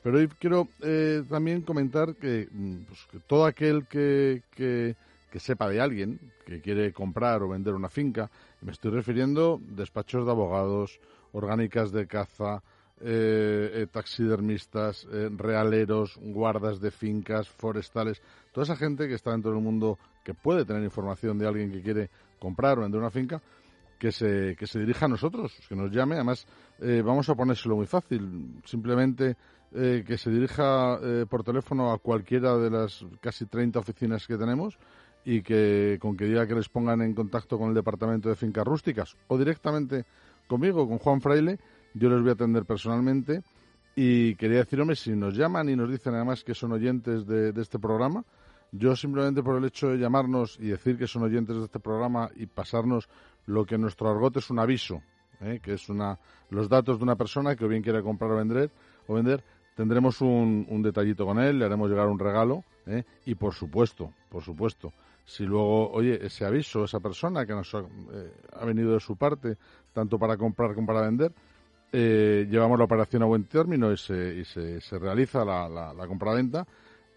[0.03, 4.97] pero hoy quiero eh, también comentar que, mm, pues, que todo aquel que, que,
[5.31, 8.31] que sepa de alguien que quiere comprar o vender una finca,
[8.62, 10.99] me estoy refiriendo despachos de abogados,
[11.35, 12.62] orgánicas de caza,
[13.01, 18.22] eh, eh, taxidermistas, eh, realeros, guardas de fincas, forestales,
[18.53, 21.82] toda esa gente que está dentro del mundo que puede tener información de alguien que
[21.82, 22.09] quiere
[22.39, 23.43] comprar o vender una finca,
[23.99, 26.14] que se, que se dirija a nosotros, que nos llame.
[26.14, 26.47] Además,
[27.05, 28.61] vamos a ponérselo muy fácil.
[28.64, 29.37] Simplemente
[29.70, 34.78] que se dirija por teléfono a cualquiera de las casi 30 oficinas que tenemos
[35.24, 38.64] y que con que diga que les pongan en contacto con el departamento de fincas
[38.64, 40.05] rústicas o directamente
[40.47, 41.59] conmigo, con Juan Fraile.
[41.95, 43.43] Yo les voy a atender personalmente.
[43.97, 47.79] Y quería decir, si nos llaman y nos dicen además que son oyentes de, este
[47.79, 48.25] programa,
[48.73, 52.29] yo simplemente por el hecho de llamarnos y decir que son oyentes de este programa
[52.35, 53.09] y pasarnos
[53.47, 55.01] lo que en nuestro argot es un aviso,
[55.41, 55.61] ¿eh?
[55.63, 56.19] que es una,
[56.51, 58.73] los datos de una persona que o bien quiere comprar o vender,
[59.07, 59.45] o vender
[59.77, 63.05] tendremos un, un detallito con él, le haremos llegar un regalo ¿eh?
[63.27, 64.93] y por supuesto, por supuesto,
[65.25, 68.33] si luego, oye, ese aviso, esa persona que nos ha, eh,
[68.64, 69.57] venido de su parte,
[69.93, 71.33] tanto para comprar como para vender,
[71.93, 75.95] eh, llevamos la operación a buen término y se, y se, se realiza la, la,
[75.95, 76.66] la compra-venta,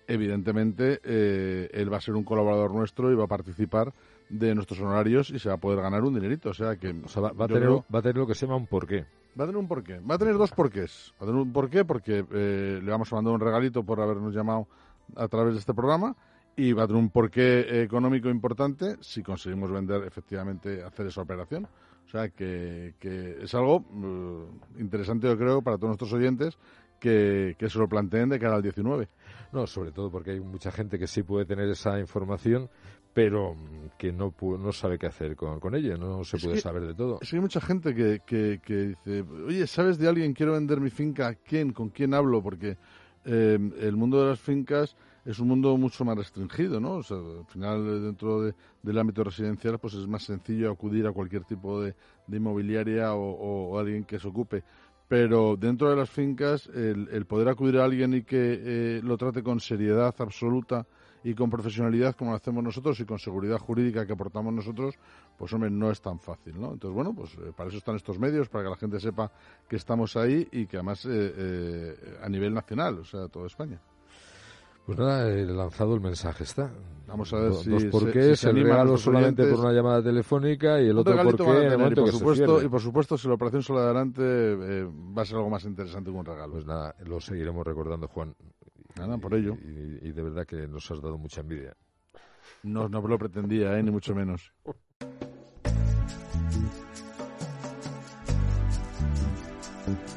[0.07, 3.91] evidentemente eh, él va a ser un colaborador nuestro y va a participar
[4.29, 6.49] de nuestros honorarios y se va a poder ganar un dinerito.
[6.49, 9.05] O sea que va, a tener, va a tener lo que se llama un porqué.
[9.37, 9.99] Va a tener un porqué.
[9.99, 11.13] Va a tener dos porqués.
[11.21, 14.67] Va a tener un porqué porque le vamos a mandar un regalito por habernos llamado
[15.15, 16.15] a través de este programa
[16.57, 21.67] y va a tener un porqué económico importante si conseguimos vender efectivamente hacer esa operación.
[22.05, 26.57] O sea que, que es algo uh, interesante, yo creo, para todos nuestros oyentes
[26.99, 29.07] que, que, se lo planteen de cara al 19.
[29.51, 32.69] No, sobre todo porque hay mucha gente que sí puede tener esa información,
[33.13, 33.55] pero
[33.99, 37.19] que no, no sabe qué hacer con, con ella, no se puede saber de todo.
[37.21, 40.33] Es que hay mucha gente que, que, que, dice, oye, ¿sabes de alguien?
[40.33, 41.35] Quiero vender mi finca.
[41.35, 41.71] ¿Quién?
[41.71, 42.41] ¿Con quién hablo?
[42.41, 42.77] Porque
[43.25, 44.95] eh, el mundo de las fincas
[45.27, 46.93] es un mundo mucho más restringido, ¿no?
[46.93, 48.43] O sea, al final, dentro
[48.81, 51.95] del ámbito residencial, pues es más sencillo acudir a cualquier tipo de,
[52.31, 54.63] inmobiliaria o, alguien que se ocupe.
[55.09, 59.43] Pero dentro de las fincas, el, poder acudir a alguien y que eh, lo trate
[59.43, 60.87] con seriedad absoluta
[61.25, 64.95] y con profesionalidad como lo hacemos nosotros y con seguridad jurídica que aportamos nosotros,
[65.37, 66.71] pues hombre, no es tan fácil, ¿no?
[66.71, 69.29] Entonces, bueno, pues eh, para eso están estos medios, para que la gente sepa
[69.67, 73.81] que estamos ahí y que además eh, a nivel nacional, o sea, toda España.
[74.87, 76.71] Pues nada, he lanzado el mensaje, está.
[77.07, 80.87] Vamos a ver si dos por qué, el regalo solamente por una llamada telefónica y
[80.87, 84.21] el otro por qué y por supuesto y por supuesto si la operación sale adelante
[84.23, 86.53] eh, va a ser algo más interesante que un regalo.
[86.53, 88.33] Pues nada, lo seguiremos recordando, Juan.
[88.97, 89.57] Nada, por ello.
[89.61, 91.75] Y, y de verdad que nos has dado mucha envidia.
[92.63, 93.83] No, no lo pretendía, ¿eh?
[93.83, 94.53] ni mucho menos.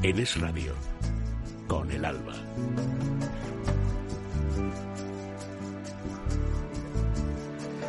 [0.00, 0.72] En Es Radio,
[1.66, 2.32] con el alba.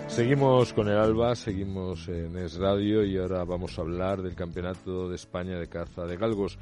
[0.08, 5.08] Seguimos con el Alba, seguimos en Es Radio y ahora vamos a hablar del Campeonato
[5.08, 6.58] de España de Caza de Galgos.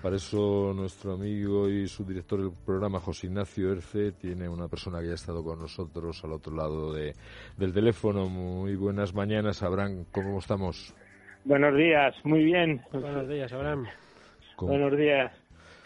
[0.00, 5.00] Para eso nuestro amigo y su director del programa, José Ignacio Erce, tiene una persona
[5.00, 7.12] que ya ha estado con nosotros al otro lado de,
[7.56, 8.28] del teléfono.
[8.28, 10.94] Muy buenas mañanas, Abraham, ¿cómo estamos?
[11.44, 12.80] Buenos días, muy bien.
[12.92, 13.86] Buenos días, Abraham.
[14.68, 15.32] Buenos días.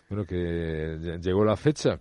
[0.09, 1.99] Bueno, que llegó la fecha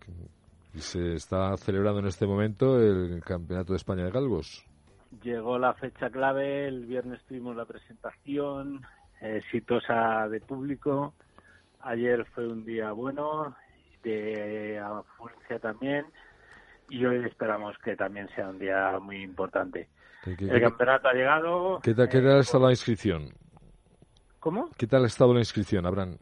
[0.74, 4.66] y se está celebrando en este momento el Campeonato de España de Galgos.
[5.24, 8.82] Llegó la fecha clave, el viernes tuvimos la presentación
[9.22, 11.14] exitosa de público.
[11.82, 13.56] Ayer fue un día bueno,
[14.04, 16.06] de afluencia también,
[16.90, 19.88] y hoy esperamos que también sea un día muy importante.
[20.24, 21.80] ¿Qué, qué- El campeonato ha llegado.
[21.82, 23.30] qué tal, qué tal ha estado la inscripción?
[24.40, 24.70] ¿Cómo?
[24.78, 26.18] ¿Qué tal ha estado la inscripción, Abraham?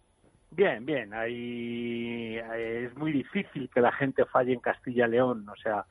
[0.56, 1.14] Bien, bien.
[1.14, 5.48] Hay, es muy difícil que la gente falle en Castilla y León.
[5.50, 5.86] O sea,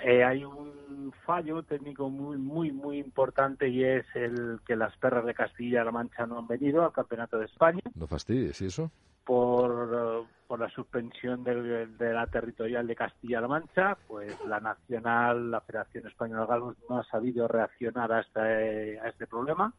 [0.00, 5.24] eh, hay un fallo técnico muy, muy, muy importante y es el que las perras
[5.24, 8.90] de Castilla-La Mancha no han venido al Campeonato de España No fastidies, ¿y eso?
[9.24, 13.96] por, eh, por la suspensión de la territorial de Castilla-La Mancha.
[14.06, 19.08] Pues la Nacional, la Federación Española de Galgos no ha sabido reaccionar a este, a
[19.08, 19.72] este problema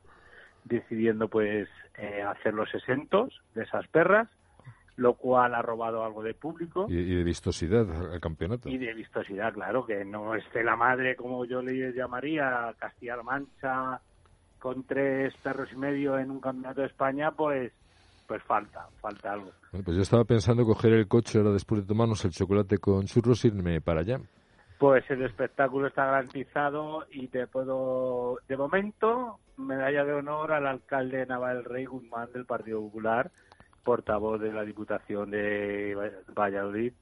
[0.68, 4.28] decidiendo pues eh, hacerlos exentos de esas perras,
[4.96, 8.68] lo cual ha robado algo de público Y, y de vistosidad al campeonato.
[8.70, 14.02] y de vistosidad, claro, que no esté la madre, como yo le llamaría, Castilla-La Mancha,
[14.60, 17.72] con tres perros y medio en un campeonato de España, pues
[18.28, 19.52] pues falta, falta algo.
[19.72, 23.06] Bueno, pues yo estaba pensando coger el coche ahora después de tomarnos el chocolate con
[23.06, 24.20] churros e irme para allá.
[24.80, 31.26] Pues el espectáculo está garantizado y te puedo, de momento, medalla de honor al alcalde
[31.26, 33.32] Naval Rey Guzmán del Partido Popular,
[33.84, 35.96] portavoz de la Diputación de
[36.36, 36.94] Valladolid,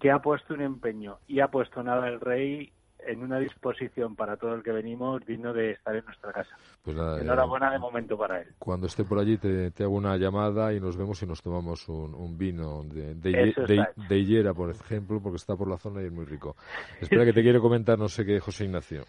[0.00, 2.72] que ha puesto un empeño y ha puesto a Naval Rey
[3.06, 6.50] en una disposición para todo el que venimos digno de estar en nuestra casa.
[6.82, 8.48] Pues nada, eh, Enhorabuena de momento para él.
[8.58, 11.88] cuando esté por allí te, te hago una llamada y nos vemos y nos tomamos
[11.88, 16.02] un, un vino de, de, de- de Hillera, por ejemplo, porque está por la zona
[16.02, 16.56] y es muy rico.
[17.00, 19.04] Espera que te quiero comentar no sé qué, José Ignacio.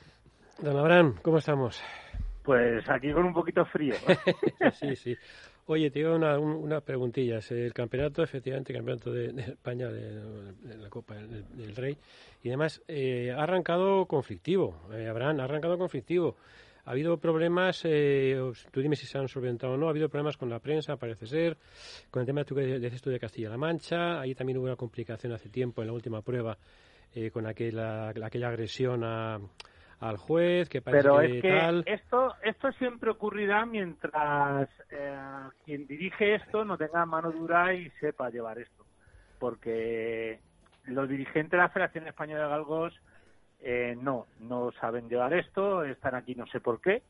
[0.59, 1.81] Don Abraham, ¿cómo estamos?
[2.49, 3.93] Pues aquí con un poquito frío.
[4.73, 5.15] sí, sí.
[5.67, 7.51] Oye, te digo una, un- unas preguntillas.
[7.51, 11.95] El campeonato, efectivamente, campeonato de, España, de, la Copa del, Rey,
[12.41, 14.81] y demás, eh, ha arrancado conflictivo.
[14.91, 16.37] Eh, Abraham, ha arrancado conflictivo.
[16.85, 18.41] Ha habido problemas, eh,
[18.71, 21.27] tú dime si se han solventado o no, ha habido problemas con la prensa, parece
[21.27, 21.55] ser,
[22.09, 25.49] con el tema que dices tú de Castilla-La Mancha, ahí también hubo una complicación hace
[25.49, 26.57] tiempo en la última prueba
[27.13, 29.39] eh, con aquella, aquella agresión a,
[29.99, 31.83] al juez, que parece Pero que, es que tal...
[31.85, 35.17] esto esto siempre ocurrirá mientras eh,
[35.65, 38.85] quien dirige esto no tenga mano dura y sepa llevar esto.
[39.39, 40.39] Porque
[40.85, 42.93] los dirigentes de la Federación Española de Galgos
[43.61, 47.03] eh, no, no saben llevar esto, están aquí no sé por qué.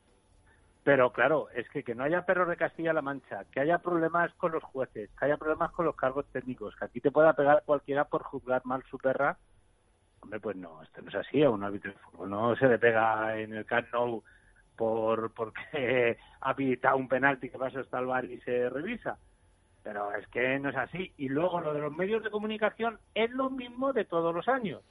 [0.84, 4.52] Pero claro, es que que no haya perros de Castilla-La Mancha, que haya problemas con
[4.54, 8.06] los jueces, que haya problemas con los cargos técnicos, que aquí te pueda pegar cualquiera
[8.06, 9.38] por juzgar mal su perra,
[10.22, 11.44] Hombre, pues no, esto no es así.
[11.44, 14.24] A un árbitro de fútbol no se le pega en el Camp Nou
[14.76, 19.18] por porque ha pitado un penalti que pasa hasta el bar y se revisa.
[19.84, 21.14] Pero es que no es así.
[21.18, 24.82] Y luego lo de los medios de comunicación es lo mismo de todos los años.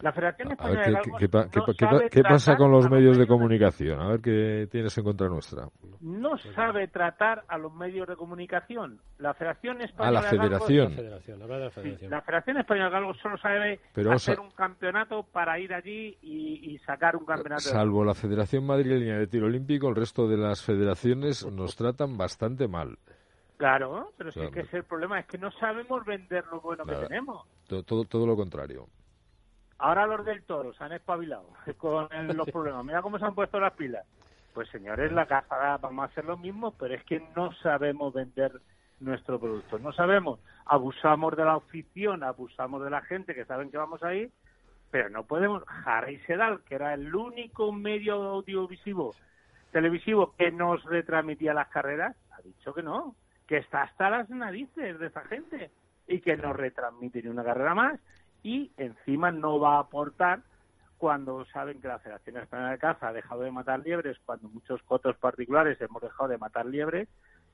[0.00, 2.52] La Federación A Española ver, de ¿qué, Galgos qué pa- qué no qué qué pasa
[2.52, 4.00] tratar con los a medios de comunicación?
[4.00, 5.68] A ver qué tienes en contra nuestra.
[6.00, 9.00] no sabe tratar a los medios de comunicación.
[9.18, 10.90] La Federación Española la de Galgos- federación.
[10.90, 12.10] La federación, de la Sí, federación.
[12.10, 16.70] la Federación Española de Galgos solo sabe Pero, hacer un campeonato para ir allí y,
[16.74, 17.64] y sacar un campeonato.
[17.64, 22.16] de- Salvo la Federación Madrileña de Tiro Olímpico, el resto de las federaciones nos tratan
[22.16, 22.96] bastante mal.
[23.56, 24.52] Claro, pero sí Claro.
[24.52, 27.00] que ese es el problema, es que no sabemos vender lo bueno Nada.
[27.00, 27.44] que tenemos.
[27.66, 28.86] Todo, todo, todo lo contrario.
[29.78, 31.48] Ahora los del toro se han espabilado
[31.78, 32.84] con el- los problemas.
[32.84, 34.04] Mira cómo se han puesto las pilas.
[34.54, 38.52] Pues señores, la casa vamos a hacer lo mismo, pero es que no sabemos vender
[38.98, 39.78] nuestro producto.
[39.78, 40.40] No sabemos.
[40.66, 44.28] Abusamos de la afición, abusamos de la gente que saben que vamos ahí,
[44.90, 45.62] pero no podemos.
[45.84, 49.14] Harry Sedal, que era el único medio audiovisivo
[49.70, 53.14] televisivo que nos retransmitía las carreras, ha dicho que no,
[53.46, 55.70] que está hasta las narices de esa gente
[56.06, 58.00] y que no retransmite ni una carrera más
[58.48, 60.40] y encima no va a aportar
[60.96, 64.82] cuando saben que la Federación Española de Caza ha dejado de matar liebres, cuando muchos
[64.84, 67.08] cotos particulares hemos dejado de matar liebres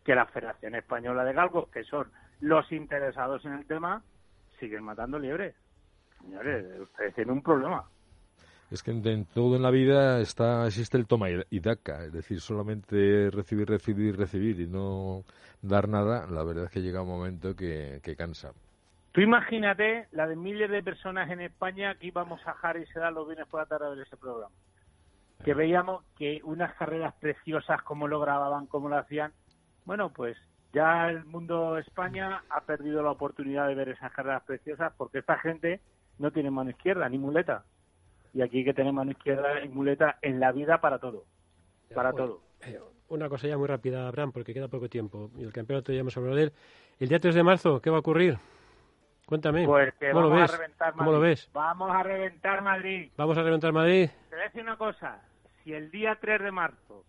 [0.05, 2.07] que la Federación Española de Galgos, que son
[2.40, 4.03] los interesados en el tema,
[4.61, 5.57] siguen matando liebres.
[6.20, 7.84] Señores, ustedes tienen un problema.
[8.70, 12.40] Es que en, todo en la vida está existe el toma y daca, es decir,
[12.40, 15.24] solamente recibir, recibir, recibir y no
[15.61, 18.53] dar nada, la verdad es que llega un momento que, que cansa.
[19.14, 22.98] Tú imagínate la de miles de personas en España que íbamos a Jari y se
[22.98, 24.52] dan los bienes por la tarde a ver ese programa.
[25.44, 29.32] Que veíamos que unas carreras preciosas, como lo grababan, como lo hacían.
[29.84, 30.36] Bueno, pues
[30.72, 35.38] ya el mundo España ha perdido la oportunidad de ver esas carreras preciosas porque esta
[35.38, 35.80] gente
[36.18, 37.64] no tiene mano izquierda ni muleta.
[38.32, 41.24] Y aquí hay que tener mano izquierda y muleta en la vida para todo.
[41.94, 42.40] Para todo.
[42.62, 45.30] Eh, una cosa ya muy rápida, Abraham, porque queda poco tiempo.
[45.38, 46.52] Y el campeonato ya hemos hablado de él.
[46.98, 48.40] El día 3 de marzo, ¿qué va a ocurrir?
[49.27, 49.64] Cuéntame.
[49.64, 50.51] Pues que ¿Cómo vamos lo ves?
[50.53, 50.99] a reventar Madrid.
[50.99, 51.51] ¿Cómo lo ves?
[51.53, 53.12] Vamos a reventar Madrid.
[53.16, 54.11] ¿Vamos a reventar Madrid?
[54.29, 55.22] Te voy a decir una cosa.
[55.62, 57.05] Si el día 3 de marzo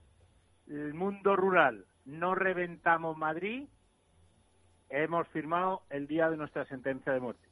[0.67, 3.67] el mundo rural no reventamos Madrid,
[4.89, 7.47] hemos firmado el día de nuestra sentencia de muerte.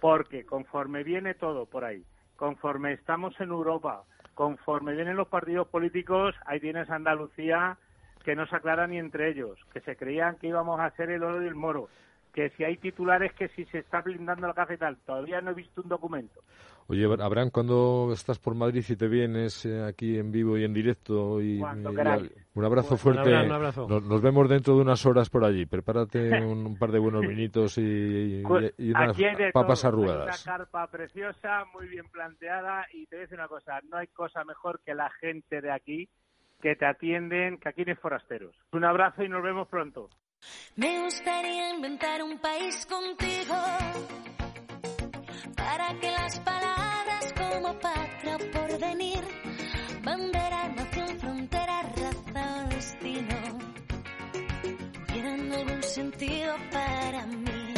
[0.00, 2.04] Porque conforme viene todo por ahí,
[2.36, 4.02] conforme estamos en Europa,
[4.34, 7.78] conforme vienen los partidos políticos, ahí tienes Andalucía
[8.24, 11.22] que no se aclara ni entre ellos, que se creían que íbamos a ser el
[11.22, 11.88] oro y el moro,
[12.36, 15.52] que si hay titulares que si se está blindando la casa y tal, todavía no
[15.52, 16.42] he visto un documento.
[16.86, 20.74] Oye, Abraham, cuando estás por Madrid y te vienes eh, aquí en vivo y en
[20.74, 21.40] directo?
[21.40, 23.22] Y, un abrazo Pues, fuerte.
[23.22, 23.88] un abrazo, un abrazo.
[23.88, 25.64] Nos, nos vemos dentro de unas horas por allí.
[25.64, 29.16] Prepárate un, un par de buenos vinitos y, y- Pues, y unas
[29.54, 29.88] papas todo.
[29.88, 30.44] Hay arrugadas.
[30.46, 34.08] Una carpa preciosa, muy bien planteada y te voy a decir una cosa, no hay
[34.08, 36.08] cosa mejor que la gente de aquí
[36.60, 38.54] que te atienden, que aquí no hay forasteros.
[38.72, 40.10] Un abrazo y nos vemos pronto.
[40.76, 43.54] Me gustaría inventar un país contigo
[45.56, 49.20] para que las palabras como patria o porvenir,
[50.02, 53.58] bandera, nación, frontera, raza o destino
[55.06, 57.74] tuvieran algún sentido para mí.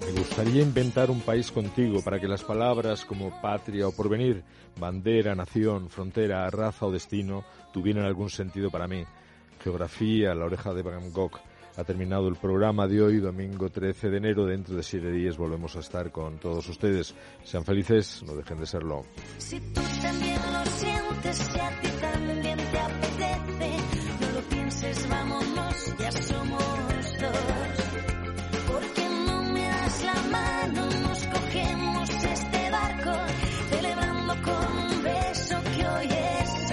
[0.00, 4.42] Me gustaría inventar un país contigo para que las palabras como patria o porvenir,
[4.78, 9.04] bandera, nación, frontera, raza o destino tuvieran algún sentido para mí.
[9.68, 11.38] Geografía, la oreja de Van Gogh.
[11.76, 14.46] Ha terminado el programa de hoy, domingo 13 de enero.
[14.46, 17.14] Dentro de siete días volvemos a estar con todos ustedes.
[17.44, 19.04] Sean felices, no dejen de serlo.